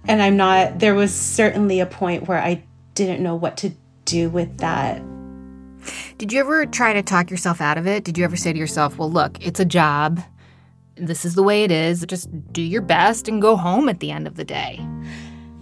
[0.08, 2.64] And i'm not there was certainly a point where i
[2.96, 3.72] didn't know what to
[4.10, 5.02] do with that
[6.18, 8.04] did you ever try to talk yourself out of it?
[8.04, 10.22] Did you ever say to yourself, well, look, it's a job.
[10.96, 12.06] This is the way it is.
[12.06, 14.86] Just do your best and go home at the end of the day?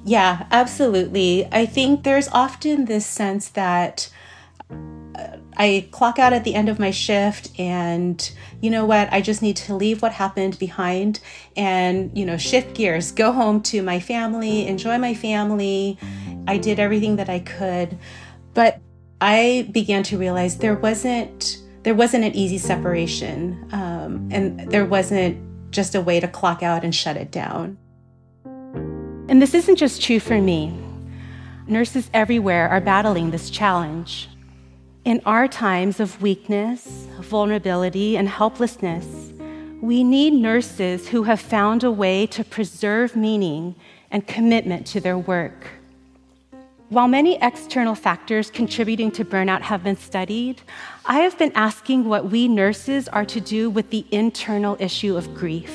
[0.03, 1.47] Yeah, absolutely.
[1.51, 4.09] I think there's often this sense that
[4.71, 8.31] uh, I clock out at the end of my shift and
[8.61, 11.19] you know what, I just need to leave what happened behind
[11.55, 15.99] and, you know, shift gears, go home to my family, enjoy my family.
[16.47, 17.99] I did everything that I could.
[18.57, 18.79] But
[19.21, 25.37] I began to realize there wasn't there wasn't an easy separation, um, and there wasn't
[25.69, 27.77] just a way to clock out and shut it down.
[29.29, 30.75] And this isn't just true for me.
[31.67, 34.27] Nurses everywhere are battling this challenge.
[35.05, 39.05] In our times of weakness, vulnerability, and helplessness,
[39.83, 43.75] we need nurses who have found a way to preserve meaning
[44.09, 45.76] and commitment to their work.
[46.89, 50.61] While many external factors contributing to burnout have been studied,
[51.05, 55.35] I have been asking what we nurses are to do with the internal issue of
[55.35, 55.73] grief.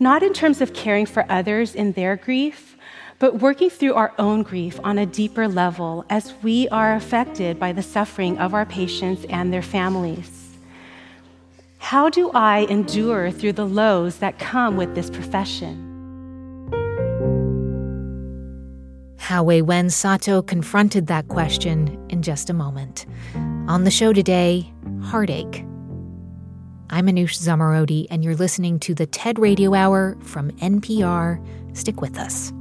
[0.00, 2.76] Not in terms of caring for others in their grief,
[3.20, 7.70] but working through our own grief on a deeper level as we are affected by
[7.70, 10.58] the suffering of our patients and their families.
[11.78, 15.95] How do I endure through the lows that come with this profession?
[19.26, 23.06] How Wen Sato confronted that question in just a moment.
[23.66, 25.64] On the show today, Heartache.
[26.90, 31.44] I'm Manoush Zomorodi, and you're listening to the TED Radio Hour from NPR.
[31.76, 32.52] Stick with us.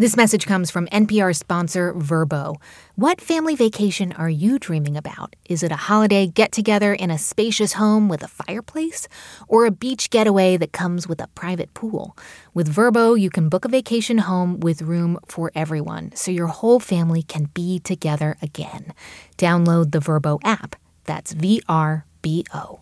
[0.00, 2.56] This message comes from NPR sponsor Vrbo.
[2.94, 5.36] What family vacation are you dreaming about?
[5.46, 9.08] Is it a holiday get together in a spacious home with a fireplace?
[9.46, 12.16] Or a beach getaway that comes with a private pool?
[12.54, 16.80] With Vrbo, you can book a vacation home with room for everyone so your whole
[16.80, 18.94] family can be together again.
[19.36, 20.76] Download the Vrbo app.
[21.04, 22.78] That's V R B O.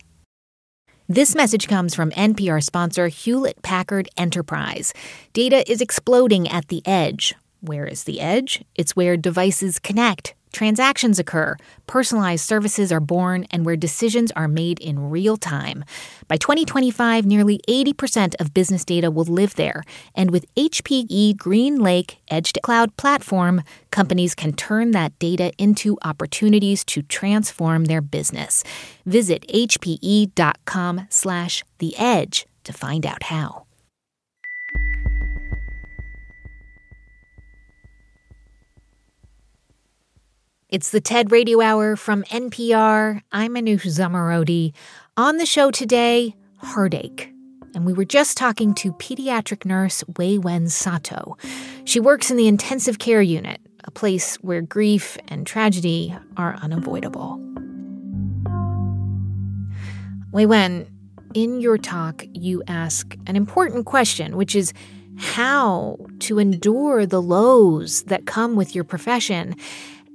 [1.11, 4.93] This message comes from NPR sponsor Hewlett Packard Enterprise.
[5.33, 7.33] Data is exploding at the edge.
[7.61, 8.63] Where is the edge?
[8.75, 14.79] It's where devices connect Transactions occur, personalized services are born, and where decisions are made
[14.79, 15.85] in real time.
[16.27, 19.83] By 2025, nearly 80% of business data will live there.
[20.15, 26.83] And with HPE GreenLake Edge to Cloud platform, companies can turn that data into opportunities
[26.85, 28.63] to transform their business.
[29.05, 33.68] Visit hpe.com slash the edge to find out how.
[40.69, 43.23] It's the TED Radio Hour from NPR.
[43.31, 44.73] I'm Manoush Zomorodi.
[45.17, 47.33] On the show today, heartache.
[47.73, 51.37] And we were just talking to pediatric nurse Wei Wen Sato.
[51.85, 57.41] She works in the intensive care unit, a place where grief and tragedy are unavoidable.
[60.31, 60.85] Wei Wen,
[61.33, 64.71] in your talk, you ask an important question, which is
[65.17, 69.55] how to endure the lows that come with your profession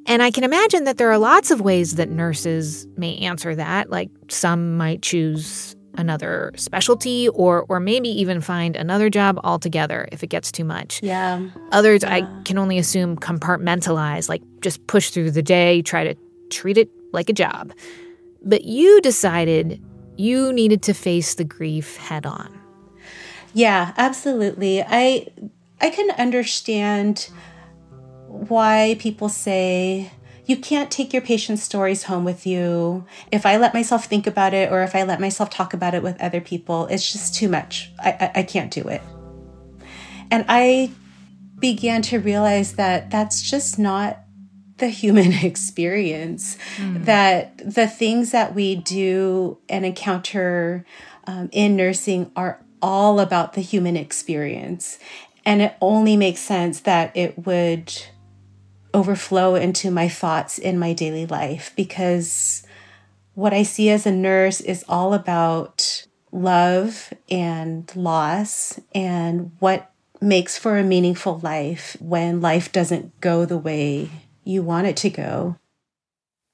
[0.06, 3.90] and I can imagine that there are lots of ways that nurses may answer that.
[3.90, 10.22] Like some might choose another specialty or or maybe even find another job altogether if
[10.22, 11.00] it gets too much.
[11.02, 11.48] Yeah.
[11.72, 12.14] Others yeah.
[12.14, 16.14] I can only assume compartmentalize, like just push through the day, try to
[16.50, 17.72] treat it like a job.
[18.42, 19.80] But you decided
[20.16, 22.60] you needed to face the grief head on.
[23.52, 24.82] Yeah, absolutely.
[24.82, 25.28] I
[25.80, 27.30] I can understand
[28.34, 30.10] why people say
[30.46, 33.06] you can't take your patient's stories home with you.
[33.32, 36.02] If I let myself think about it or if I let myself talk about it
[36.02, 37.90] with other people, it's just too much.
[37.98, 39.00] I, I, I can't do it.
[40.30, 40.90] And I
[41.58, 44.20] began to realize that that's just not
[44.78, 46.58] the human experience.
[46.76, 47.04] Mm.
[47.06, 50.84] That the things that we do and encounter
[51.26, 54.98] um, in nursing are all about the human experience.
[55.46, 57.92] And it only makes sense that it would
[58.94, 62.66] overflow into my thoughts in my daily life because
[63.34, 69.90] what I see as a nurse is all about love and loss and what
[70.20, 74.08] makes for a meaningful life when life doesn't go the way
[74.44, 75.56] you want it to go.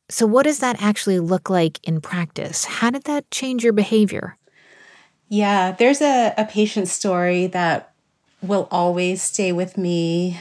[0.09, 2.65] So, what does that actually look like in practice?
[2.65, 4.37] How did that change your behavior?
[5.29, 7.95] Yeah, there's a, a patient story that
[8.43, 10.41] will always stay with me.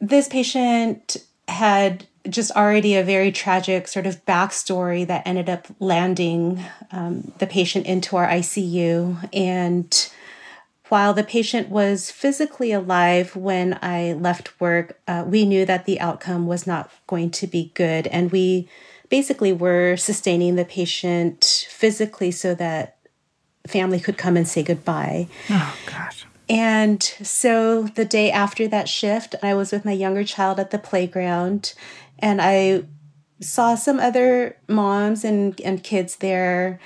[0.00, 1.16] This patient
[1.48, 6.62] had just already a very tragic sort of backstory that ended up landing
[6.92, 9.28] um, the patient into our ICU.
[9.32, 10.10] And
[10.88, 16.00] while the patient was physically alive when I left work, uh, we knew that the
[16.00, 18.06] outcome was not going to be good.
[18.08, 18.68] And we
[19.08, 22.96] basically were sustaining the patient physically so that
[23.66, 25.28] family could come and say goodbye.
[25.50, 26.26] Oh, gosh.
[26.48, 30.78] And so the day after that shift, I was with my younger child at the
[30.78, 31.74] playground
[32.18, 32.84] and I
[33.40, 36.80] saw some other moms and, and kids there.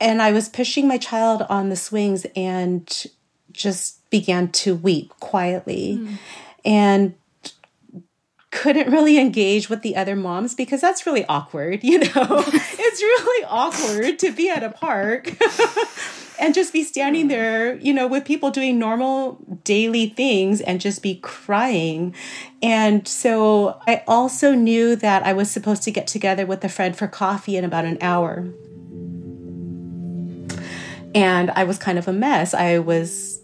[0.00, 3.06] And I was pushing my child on the swings and
[3.52, 5.98] just began to weep quietly.
[6.00, 6.18] Mm.
[6.64, 7.14] And
[8.52, 12.06] couldn't really engage with the other moms because that's really awkward, you know.
[12.14, 15.32] it's really awkward to be at a park
[16.42, 21.00] and just be standing there, you know, with people doing normal daily things and just
[21.00, 22.12] be crying.
[22.60, 26.96] And so I also knew that I was supposed to get together with a friend
[26.96, 28.48] for coffee in about an hour.
[31.14, 32.54] And I was kind of a mess.
[32.54, 33.40] I was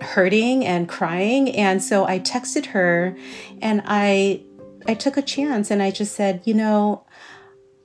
[0.00, 1.54] hurting and crying.
[1.54, 3.16] And so I texted her
[3.62, 4.42] and I
[4.88, 7.06] I took a chance and I just said, you know,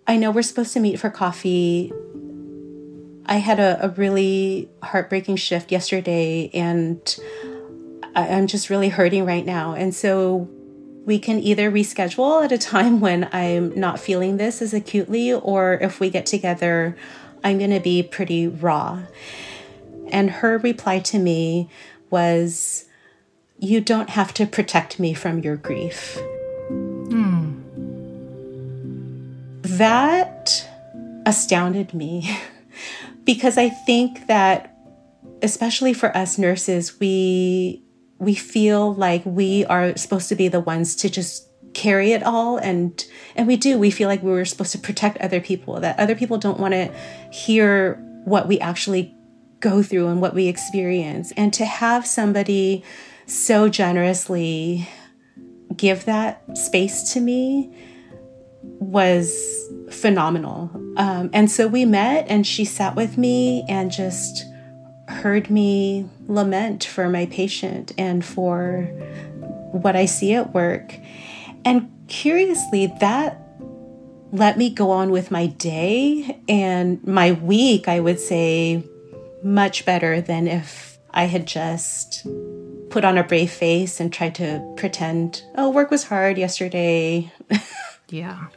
[0.08, 1.94] I know we're supposed to meet for coffee.
[3.28, 7.20] I had a, a really heartbreaking shift yesterday and
[8.16, 9.74] I, I'm just really hurting right now.
[9.74, 10.50] And so
[11.06, 15.76] we can either reschedule at a time when I'm not feeling this as acutely, or
[15.76, 16.98] if we get together,
[17.44, 19.04] I'm going to be pretty raw.
[20.08, 21.70] And her reply to me
[22.10, 22.86] was,
[23.60, 26.20] You don't have to protect me from your grief.
[26.70, 27.62] Hmm.
[29.62, 30.68] That
[31.26, 32.36] astounded me
[33.26, 34.72] because I think that
[35.42, 37.84] especially for us nurses we
[38.18, 42.58] we feel like we are supposed to be the ones to just carry it all.
[42.58, 43.06] And
[43.36, 46.16] and we do we feel like we were supposed to protect other people that other
[46.16, 46.92] people don't want to
[47.32, 49.14] hear what we actually
[49.60, 51.32] go through and what we experience.
[51.36, 52.84] And to have somebody
[53.28, 54.88] so generously
[55.76, 57.76] give that space to me
[58.80, 60.70] was phenomenal.
[60.98, 64.46] Um, and so we met, and she sat with me and just
[65.08, 68.84] heard me lament for my patient and for
[69.72, 70.98] what I see at work.
[71.64, 73.42] And curiously, that
[74.32, 78.84] let me go on with my day and my week, I would say,
[79.44, 82.28] much better than if I had just
[82.90, 87.32] put on a brave face and tried to pretend, oh, work was hard yesterday.
[88.10, 88.48] yeah.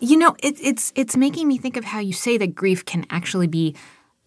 [0.00, 3.04] You know, it, it's it's making me think of how you say that grief can
[3.10, 3.74] actually be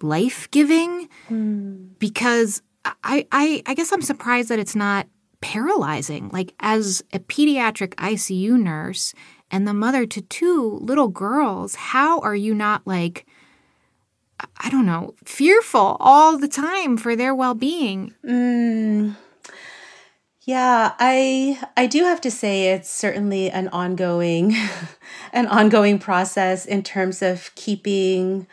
[0.01, 1.89] life giving, mm.
[1.99, 5.07] because I, I I guess I'm surprised that it's not
[5.39, 6.29] paralyzing.
[6.29, 9.13] Like as a pediatric ICU nurse
[9.49, 13.25] and the mother to two little girls, how are you not like
[14.57, 18.13] I don't know, fearful all the time for their well-being.
[18.25, 19.15] Mm.
[20.51, 24.53] Yeah, I I do have to say it's certainly an ongoing
[25.31, 28.47] an ongoing process in terms of keeping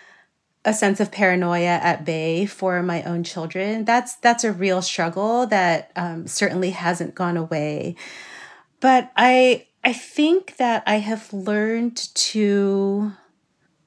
[0.65, 3.85] a sense of paranoia at bay for my own children.
[3.85, 7.97] That's that's a real struggle that um, certainly hasn't gone away.
[8.79, 13.11] But I I think that I have learned to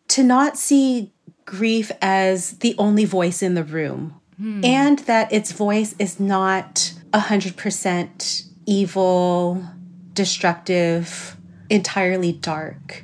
[0.09, 1.13] to not see
[1.45, 4.65] grief as the only voice in the room hmm.
[4.65, 9.65] and that its voice is not 100% evil,
[10.13, 11.37] destructive,
[11.69, 13.03] entirely dark.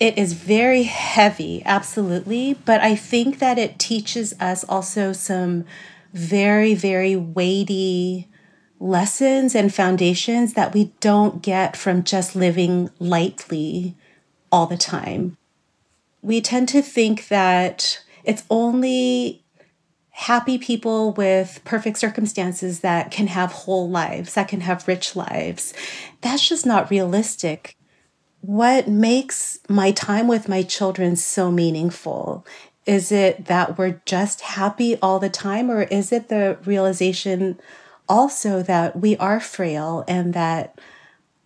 [0.00, 5.64] It is very heavy, absolutely, but I think that it teaches us also some
[6.12, 8.28] very, very weighty
[8.80, 13.96] lessons and foundations that we don't get from just living lightly
[14.52, 15.36] all the time
[16.22, 19.44] we tend to think that it's only
[20.18, 25.72] happy people with perfect circumstances that can have whole lives, that can have rich lives.
[26.22, 27.76] That's just not realistic.
[28.40, 32.44] What makes my time with my children so meaningful?
[32.84, 37.60] Is it that we're just happy all the time, or is it the realization
[38.08, 40.80] also that we are frail and that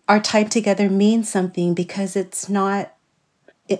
[0.07, 2.95] our time together means something because it's not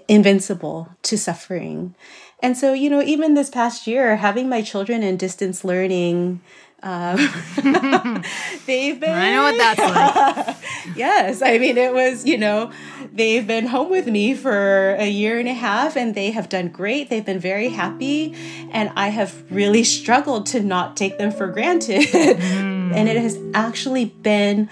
[0.08, 1.96] invincible to suffering?
[2.42, 6.42] And so, you know, even this past year, having my children in distance learning,
[6.84, 7.16] um,
[8.66, 9.10] they've been.
[9.10, 9.80] I know what that's
[10.86, 10.98] like.
[10.98, 11.42] yes.
[11.42, 12.72] I mean, it was, you know,
[13.14, 16.68] they've been home with me for a year and a half and they have done
[16.68, 17.10] great.
[17.10, 18.36] They've been very happy.
[18.72, 22.02] And I have really struggled to not take them for granted.
[22.02, 22.94] Mm.
[22.94, 24.70] and it has actually been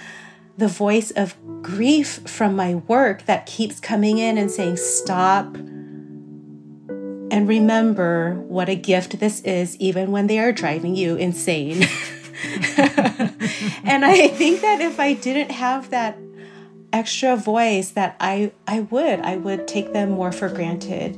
[0.57, 5.55] the voice of grief from my work that keeps coming in and saying, stop
[7.31, 11.81] and remember what a gift this is, even when they are driving you insane.
[12.77, 16.17] and I think that if I didn't have that
[16.91, 21.17] extra voice that I I would I would take them more for granted.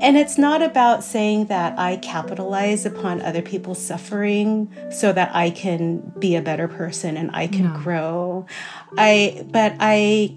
[0.00, 5.50] And it's not about saying that I capitalize upon other people's suffering so that I
[5.50, 7.78] can be a better person and I can no.
[7.78, 8.46] grow.
[8.98, 10.36] I but I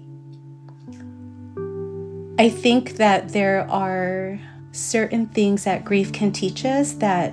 [2.38, 4.38] I think that there are
[4.70, 7.32] certain things that grief can teach us that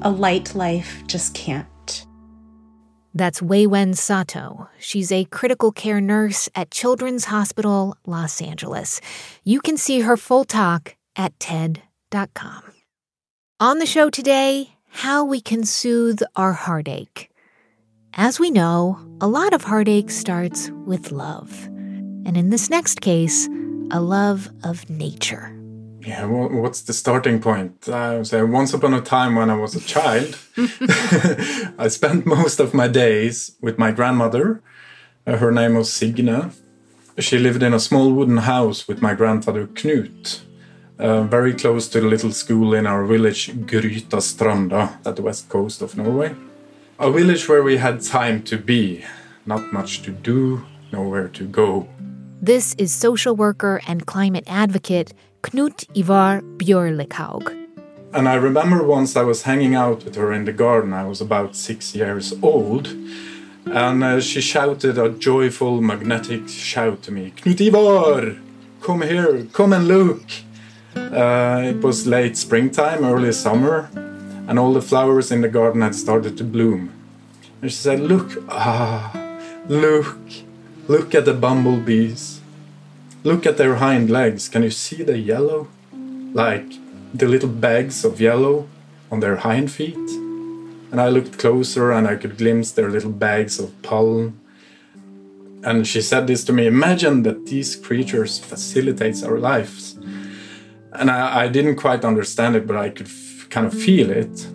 [0.00, 2.06] a light life just can't.
[3.14, 4.68] That's Wei Wen Sato.
[4.78, 9.00] She's a critical care nurse at Children's Hospital Los Angeles.
[9.44, 12.62] You can see her full talk at TED.com.
[13.60, 17.30] On the show today, how we can soothe our heartache.
[18.14, 21.64] As we know, a lot of heartache starts with love.
[22.26, 23.48] And in this next case,
[23.90, 25.50] a love of nature.
[26.00, 27.88] Yeah, well, what's the starting point?
[27.88, 30.38] I would say once upon a time when I was a child,
[31.78, 34.62] I spent most of my days with my grandmother.
[35.26, 36.52] Uh, her name was Signe.
[37.18, 40.42] She lived in a small wooden house with my grandfather Knut,
[40.98, 45.48] uh, very close to the little school in our village Gryta Stranda at the west
[45.48, 46.34] coast of Norway.
[46.98, 49.04] A village where we had time to be,
[49.46, 51.88] not much to do, nowhere to go.
[52.40, 57.64] This is social worker and climate advocate Knut Ivar Bjørlikhaug.
[58.12, 60.92] And I remember once I was hanging out with her in the garden.
[60.92, 62.86] I was about six years old.
[63.66, 68.36] And uh, she shouted a joyful, magnetic shout to me Knut Ivar,
[68.80, 70.22] come here, come and look.
[70.96, 73.88] Uh, it was late springtime, early summer,
[74.48, 76.92] and all the flowers in the garden had started to bloom.
[77.60, 79.12] And she said, Look, ah,
[79.68, 80.16] look,
[80.88, 82.40] look at the bumblebees.
[83.22, 84.48] Look at their hind legs.
[84.48, 85.68] Can you see the yellow?
[86.34, 86.74] Like
[87.14, 88.68] the little bags of yellow
[89.10, 89.96] on their hind feet?
[89.96, 94.38] And I looked closer and I could glimpse their little bags of pollen.
[95.64, 99.93] And she said this to me Imagine that these creatures facilitates our lives.
[100.94, 103.08] And I, I didn't quite understand it, but I could
[103.50, 104.46] kind of feel it.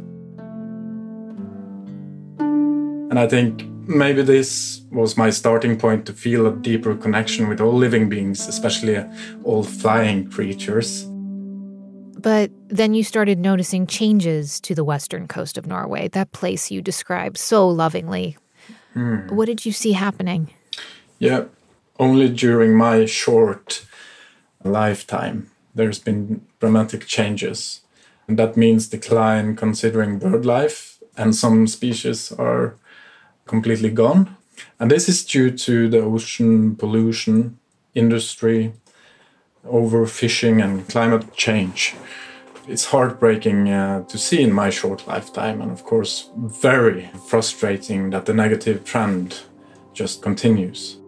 [3.10, 7.60] And I think maybe this was my starting point to feel a deeper connection with
[7.60, 9.04] all living beings, especially
[9.44, 11.06] all flying creatures.
[12.20, 16.82] But then you started noticing changes to the western coast of Norway, that place you
[16.82, 18.38] described so lovingly.
[18.94, 19.32] Mm.
[19.32, 20.54] What did you see happening?
[21.18, 21.46] Yeah,
[21.98, 23.86] only during my short
[24.64, 27.82] lifetime, there's been dramatic changes.
[28.28, 32.76] And that means decline considering bird life, and some species are
[33.46, 34.38] completely gone.
[34.80, 37.58] And this is due to the ocean pollution,
[37.96, 38.74] industry,
[39.66, 41.96] overfishing, and climate change.
[42.68, 48.26] It's heartbreaking uh, to see in my short lifetime, and of course, very frustrating that
[48.28, 49.42] the negative trend
[49.94, 51.00] just continues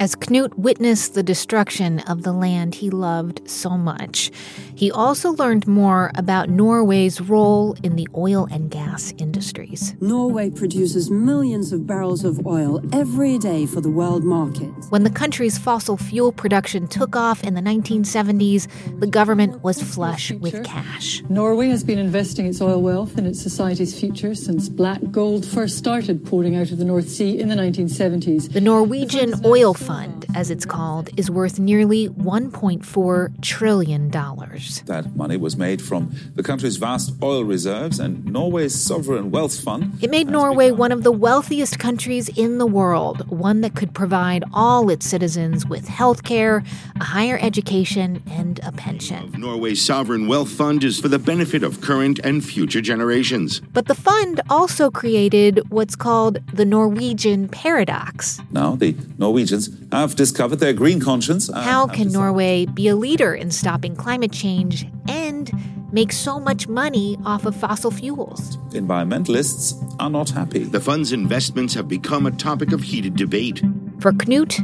[0.00, 4.30] as Knut witnessed the destruction of the land he loved so much.
[4.74, 9.94] He also learned more about Norway's role in the oil and gas industries.
[10.00, 14.70] Norway produces millions of barrels of oil every day for the world market.
[14.88, 18.68] When the country's fossil fuel production took off in the 1970s,
[19.00, 21.22] the government was flush with cash.
[21.28, 25.76] Norway has been investing its oil wealth in its society's future since black gold first
[25.76, 28.50] started pouring out of the North Sea in the 1970s.
[28.50, 34.10] The Norwegian Oil Fund as it's called, is worth nearly $1.4 trillion.
[34.10, 39.98] That money was made from the country's vast oil reserves and Norway's sovereign wealth fund.
[40.02, 44.44] It made Norway one of the wealthiest countries in the world, one that could provide
[44.52, 46.62] all its citizens with health care,
[47.00, 49.32] a higher education, and a pension.
[49.36, 53.60] Norway's sovereign wealth fund is for the benefit of current and future generations.
[53.72, 58.40] But the fund also created what's called the Norwegian paradox.
[58.50, 61.50] Now, the Norwegians have discovered their green conscience.
[61.52, 65.50] How can Norway be a leader in stopping climate change and
[65.92, 68.56] make so much money off of fossil fuels?
[68.70, 70.64] Environmentalists are not happy.
[70.64, 73.62] The fund's investments have become a topic of heated debate.
[74.00, 74.58] For Knut,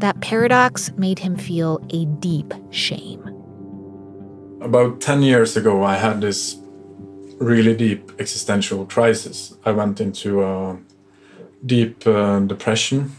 [0.00, 3.22] that paradox made him feel a deep shame.
[4.60, 6.56] About 10 years ago, I had this
[7.38, 9.54] really deep existential crisis.
[9.64, 10.78] I went into a
[11.64, 13.12] deep uh, depression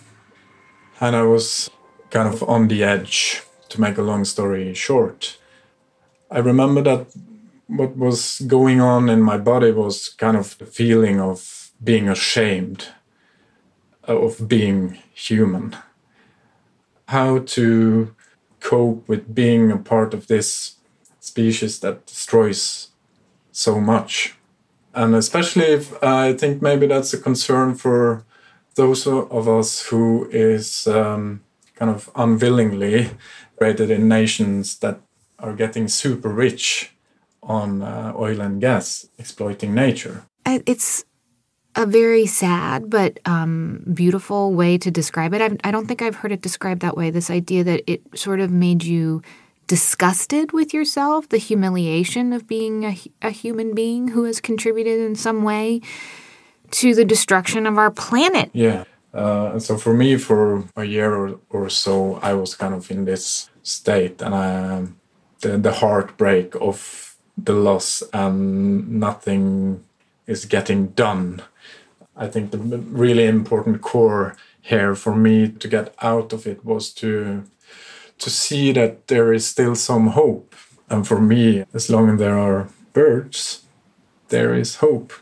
[0.99, 1.69] and I was
[2.09, 5.37] kind of on the edge, to make a long story short.
[6.31, 7.07] I remember that
[7.67, 12.87] what was going on in my body was kind of the feeling of being ashamed
[14.07, 15.75] uh, of being human.
[17.07, 18.15] How to
[18.59, 20.75] cope with being a part of this
[21.19, 22.89] species that destroys
[23.51, 24.35] so much.
[24.93, 28.23] And especially if I think maybe that's a concern for
[28.77, 31.41] those of us who is um,
[31.75, 33.09] kind of unwillingly
[33.59, 35.01] rated in nations that
[35.39, 36.91] are getting super rich
[37.43, 40.23] on uh, oil and gas, exploiting nature.
[40.45, 41.03] It's
[41.75, 45.41] a very sad but um, beautiful way to describe it.
[45.41, 47.09] I, I don't think I've heard it described that way.
[47.09, 49.21] This idea that it sort of made you
[49.67, 55.15] disgusted with yourself, the humiliation of being a, a human being who has contributed in
[55.15, 55.81] some way
[56.71, 58.49] to the destruction of our planet.
[58.53, 58.83] Yeah.
[59.13, 63.05] Uh, so for me, for a year or, or so, I was kind of in
[63.05, 64.97] this state, and I, um,
[65.41, 67.07] the the heartbreak of
[67.37, 69.83] the loss and nothing
[70.25, 71.41] is getting done.
[72.15, 76.91] I think the really important core here for me to get out of it was
[76.93, 77.43] to
[78.17, 80.55] to see that there is still some hope.
[80.89, 83.63] And for me, as long as there are birds,
[84.29, 85.13] there is hope.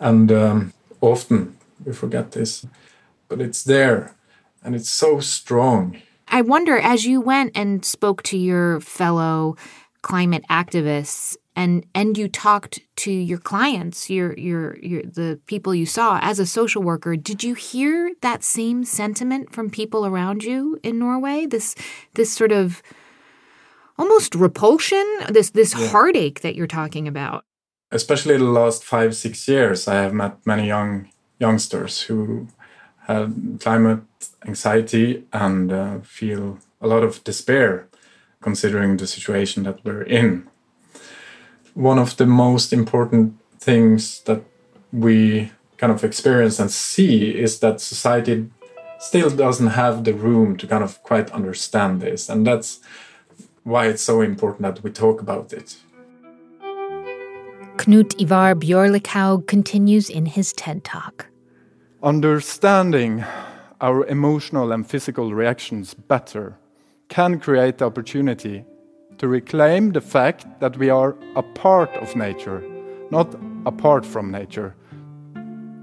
[0.00, 2.66] And um, often we forget this,
[3.28, 4.14] but it's there
[4.62, 5.98] and it's so strong.
[6.26, 9.56] I wonder, as you went and spoke to your fellow
[10.02, 15.84] climate activists and and you talked to your clients your your your the people you
[15.84, 20.78] saw as a social worker did you hear that same sentiment from people around you
[20.84, 21.74] in Norway this
[22.14, 22.80] this sort of
[23.98, 25.88] almost repulsion this this yeah.
[25.88, 27.44] heartache that you're talking about
[27.90, 31.08] especially the last 5 6 years i have met many young
[31.38, 32.48] youngsters who
[33.06, 34.02] have climate
[34.46, 37.88] anxiety and uh, feel a lot of despair
[38.40, 40.48] considering the situation that we're in
[41.78, 44.42] one of the most important things that
[44.92, 48.50] we kind of experience and see is that society
[48.98, 52.28] still doesn't have the room to kind of quite understand this.
[52.28, 52.80] And that's
[53.62, 55.76] why it's so important that we talk about it.
[57.78, 61.26] Knut Ivar Bjørlikhaug continues in his TED Talk.
[62.02, 63.24] Understanding
[63.80, 66.58] our emotional and physical reactions better
[67.08, 68.64] can create the opportunity
[69.18, 72.64] to reclaim the fact that we are a part of nature,
[73.12, 73.32] not
[73.64, 74.74] apart from nature.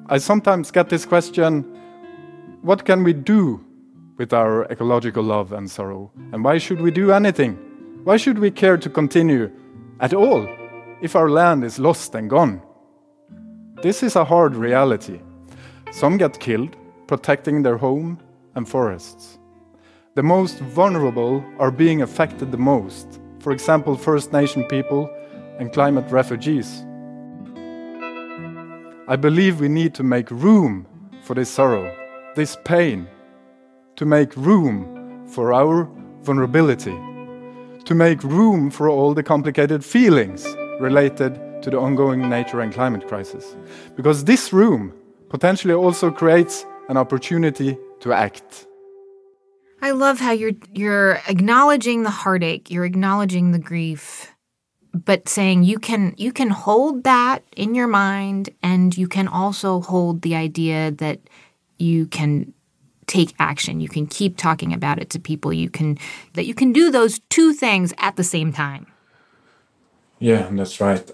[0.08, 1.64] I sometimes get this question
[2.62, 3.64] what can we do
[4.18, 6.12] with our ecological love and sorrow?
[6.34, 7.56] And why should we do anything?
[8.04, 9.50] Why should we care to continue
[10.02, 10.46] at all
[11.02, 12.62] if our land is lost and gone?
[13.82, 15.20] This is a hard reality.
[15.92, 16.76] Some get killed
[17.08, 18.20] protecting their home
[18.56, 19.38] and forests.
[20.16, 25.08] The most vulnerable are being affected the most for example, First Nation people
[25.60, 26.84] and climate refugees.
[29.08, 30.88] I believe we need to make room
[31.22, 31.96] for this sorrow,
[32.36, 33.08] this pain,
[33.98, 35.88] to make room for our
[36.24, 36.98] vulnerability,
[37.86, 40.44] to make room for all the complicated feelings
[40.80, 43.56] related to the ongoing nature and climate crisis.
[43.96, 44.94] Because this room
[45.30, 48.68] potentially also creates an opportunity to act.
[49.82, 54.34] I love how you're you're acknowledging the heartache, you're acknowledging the grief,
[54.94, 59.82] but saying you can you can hold that in your mind and you can also
[59.82, 61.20] hold the idea that
[61.78, 62.54] you can
[63.08, 63.80] take action.
[63.80, 65.54] You can keep talking about it to people.
[65.54, 65.98] You can
[66.34, 68.88] that you can do those two things at the same time.
[70.20, 71.10] Yeah, that's right.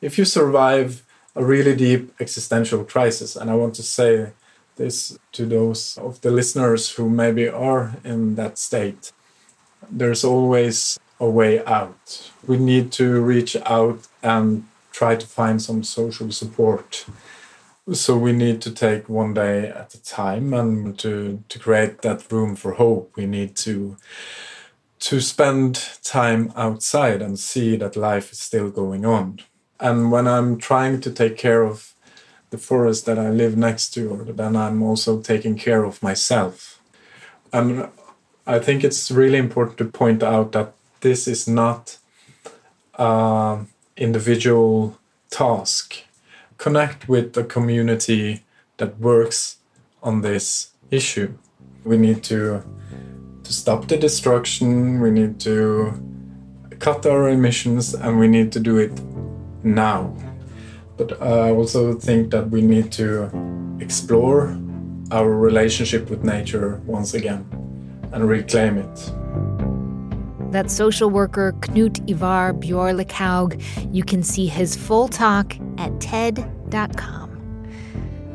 [0.00, 1.02] If you survive
[1.34, 4.32] a really deep existential crisis, and I want to say
[4.76, 9.12] this to those of the listeners who maybe are in that state.
[9.90, 12.30] There's always a way out.
[12.46, 17.06] We need to reach out and try to find some social support.
[17.92, 22.30] So we need to take one day at a time and to, to create that
[22.32, 23.12] room for hope.
[23.16, 23.96] We need to
[25.06, 29.38] to spend time outside and see that life is still going on.
[29.78, 31.94] And when I'm trying to take care of
[32.50, 36.80] the forest that I live next to, then I'm also taking care of myself.
[37.52, 37.88] And
[38.48, 41.98] I think it's really important to point out that this is not
[42.98, 44.98] an individual
[45.30, 46.02] task.
[46.58, 48.42] Connect with the community
[48.78, 49.58] that works
[50.02, 51.34] on this issue.
[51.84, 52.64] We need to
[53.46, 55.92] to stop the destruction, we need to
[56.78, 58.92] cut our emissions, and we need to do it
[59.62, 60.14] now.
[60.96, 63.30] But I also think that we need to
[63.80, 64.56] explore
[65.12, 67.46] our relationship with nature once again
[68.12, 69.12] and reclaim it.
[70.52, 73.60] That social worker Knut Ivar Bjørlikhaug.
[73.92, 77.25] You can see his full talk at TED.com.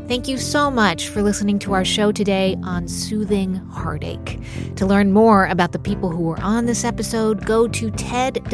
[0.07, 4.39] Thank you so much for listening to our show today on soothing heartache.
[4.75, 8.47] To learn more about the people who were on this episode, go to ted.npr.org.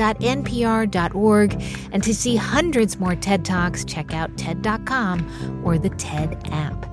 [1.91, 6.85] And to see hundreds more TED Talks, check out TED.com or the TED app.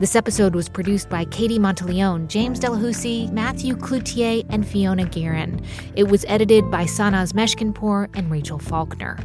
[0.00, 5.64] This episode was produced by Katie Monteleone, James Delahoussaye, Matthew Cloutier, and Fiona Geiran.
[5.94, 9.18] It was edited by Sanaz Meshkinpour and Rachel Faulkner.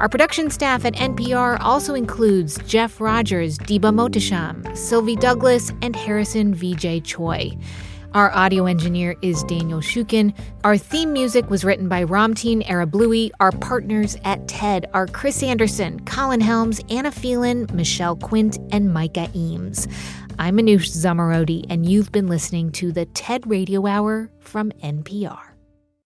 [0.00, 6.54] Our production staff at NPR also includes Jeff Rogers, Diba Mohtasham, Sylvie Douglas, and Harrison
[6.54, 7.50] Vijay Choi.
[8.14, 10.32] Our audio engineer is Daniel Shukin.
[10.62, 13.32] Our theme music was written by Ramtin Arablouei.
[13.40, 19.28] Our partners at TED are Chris Anderson, Colin Helms, Anna Phelan, Michelle Quint, and Micah
[19.34, 19.88] Eames.
[20.38, 25.47] I'm Manoush Zomorodi, and you've been listening to the TED Radio Hour from NPR.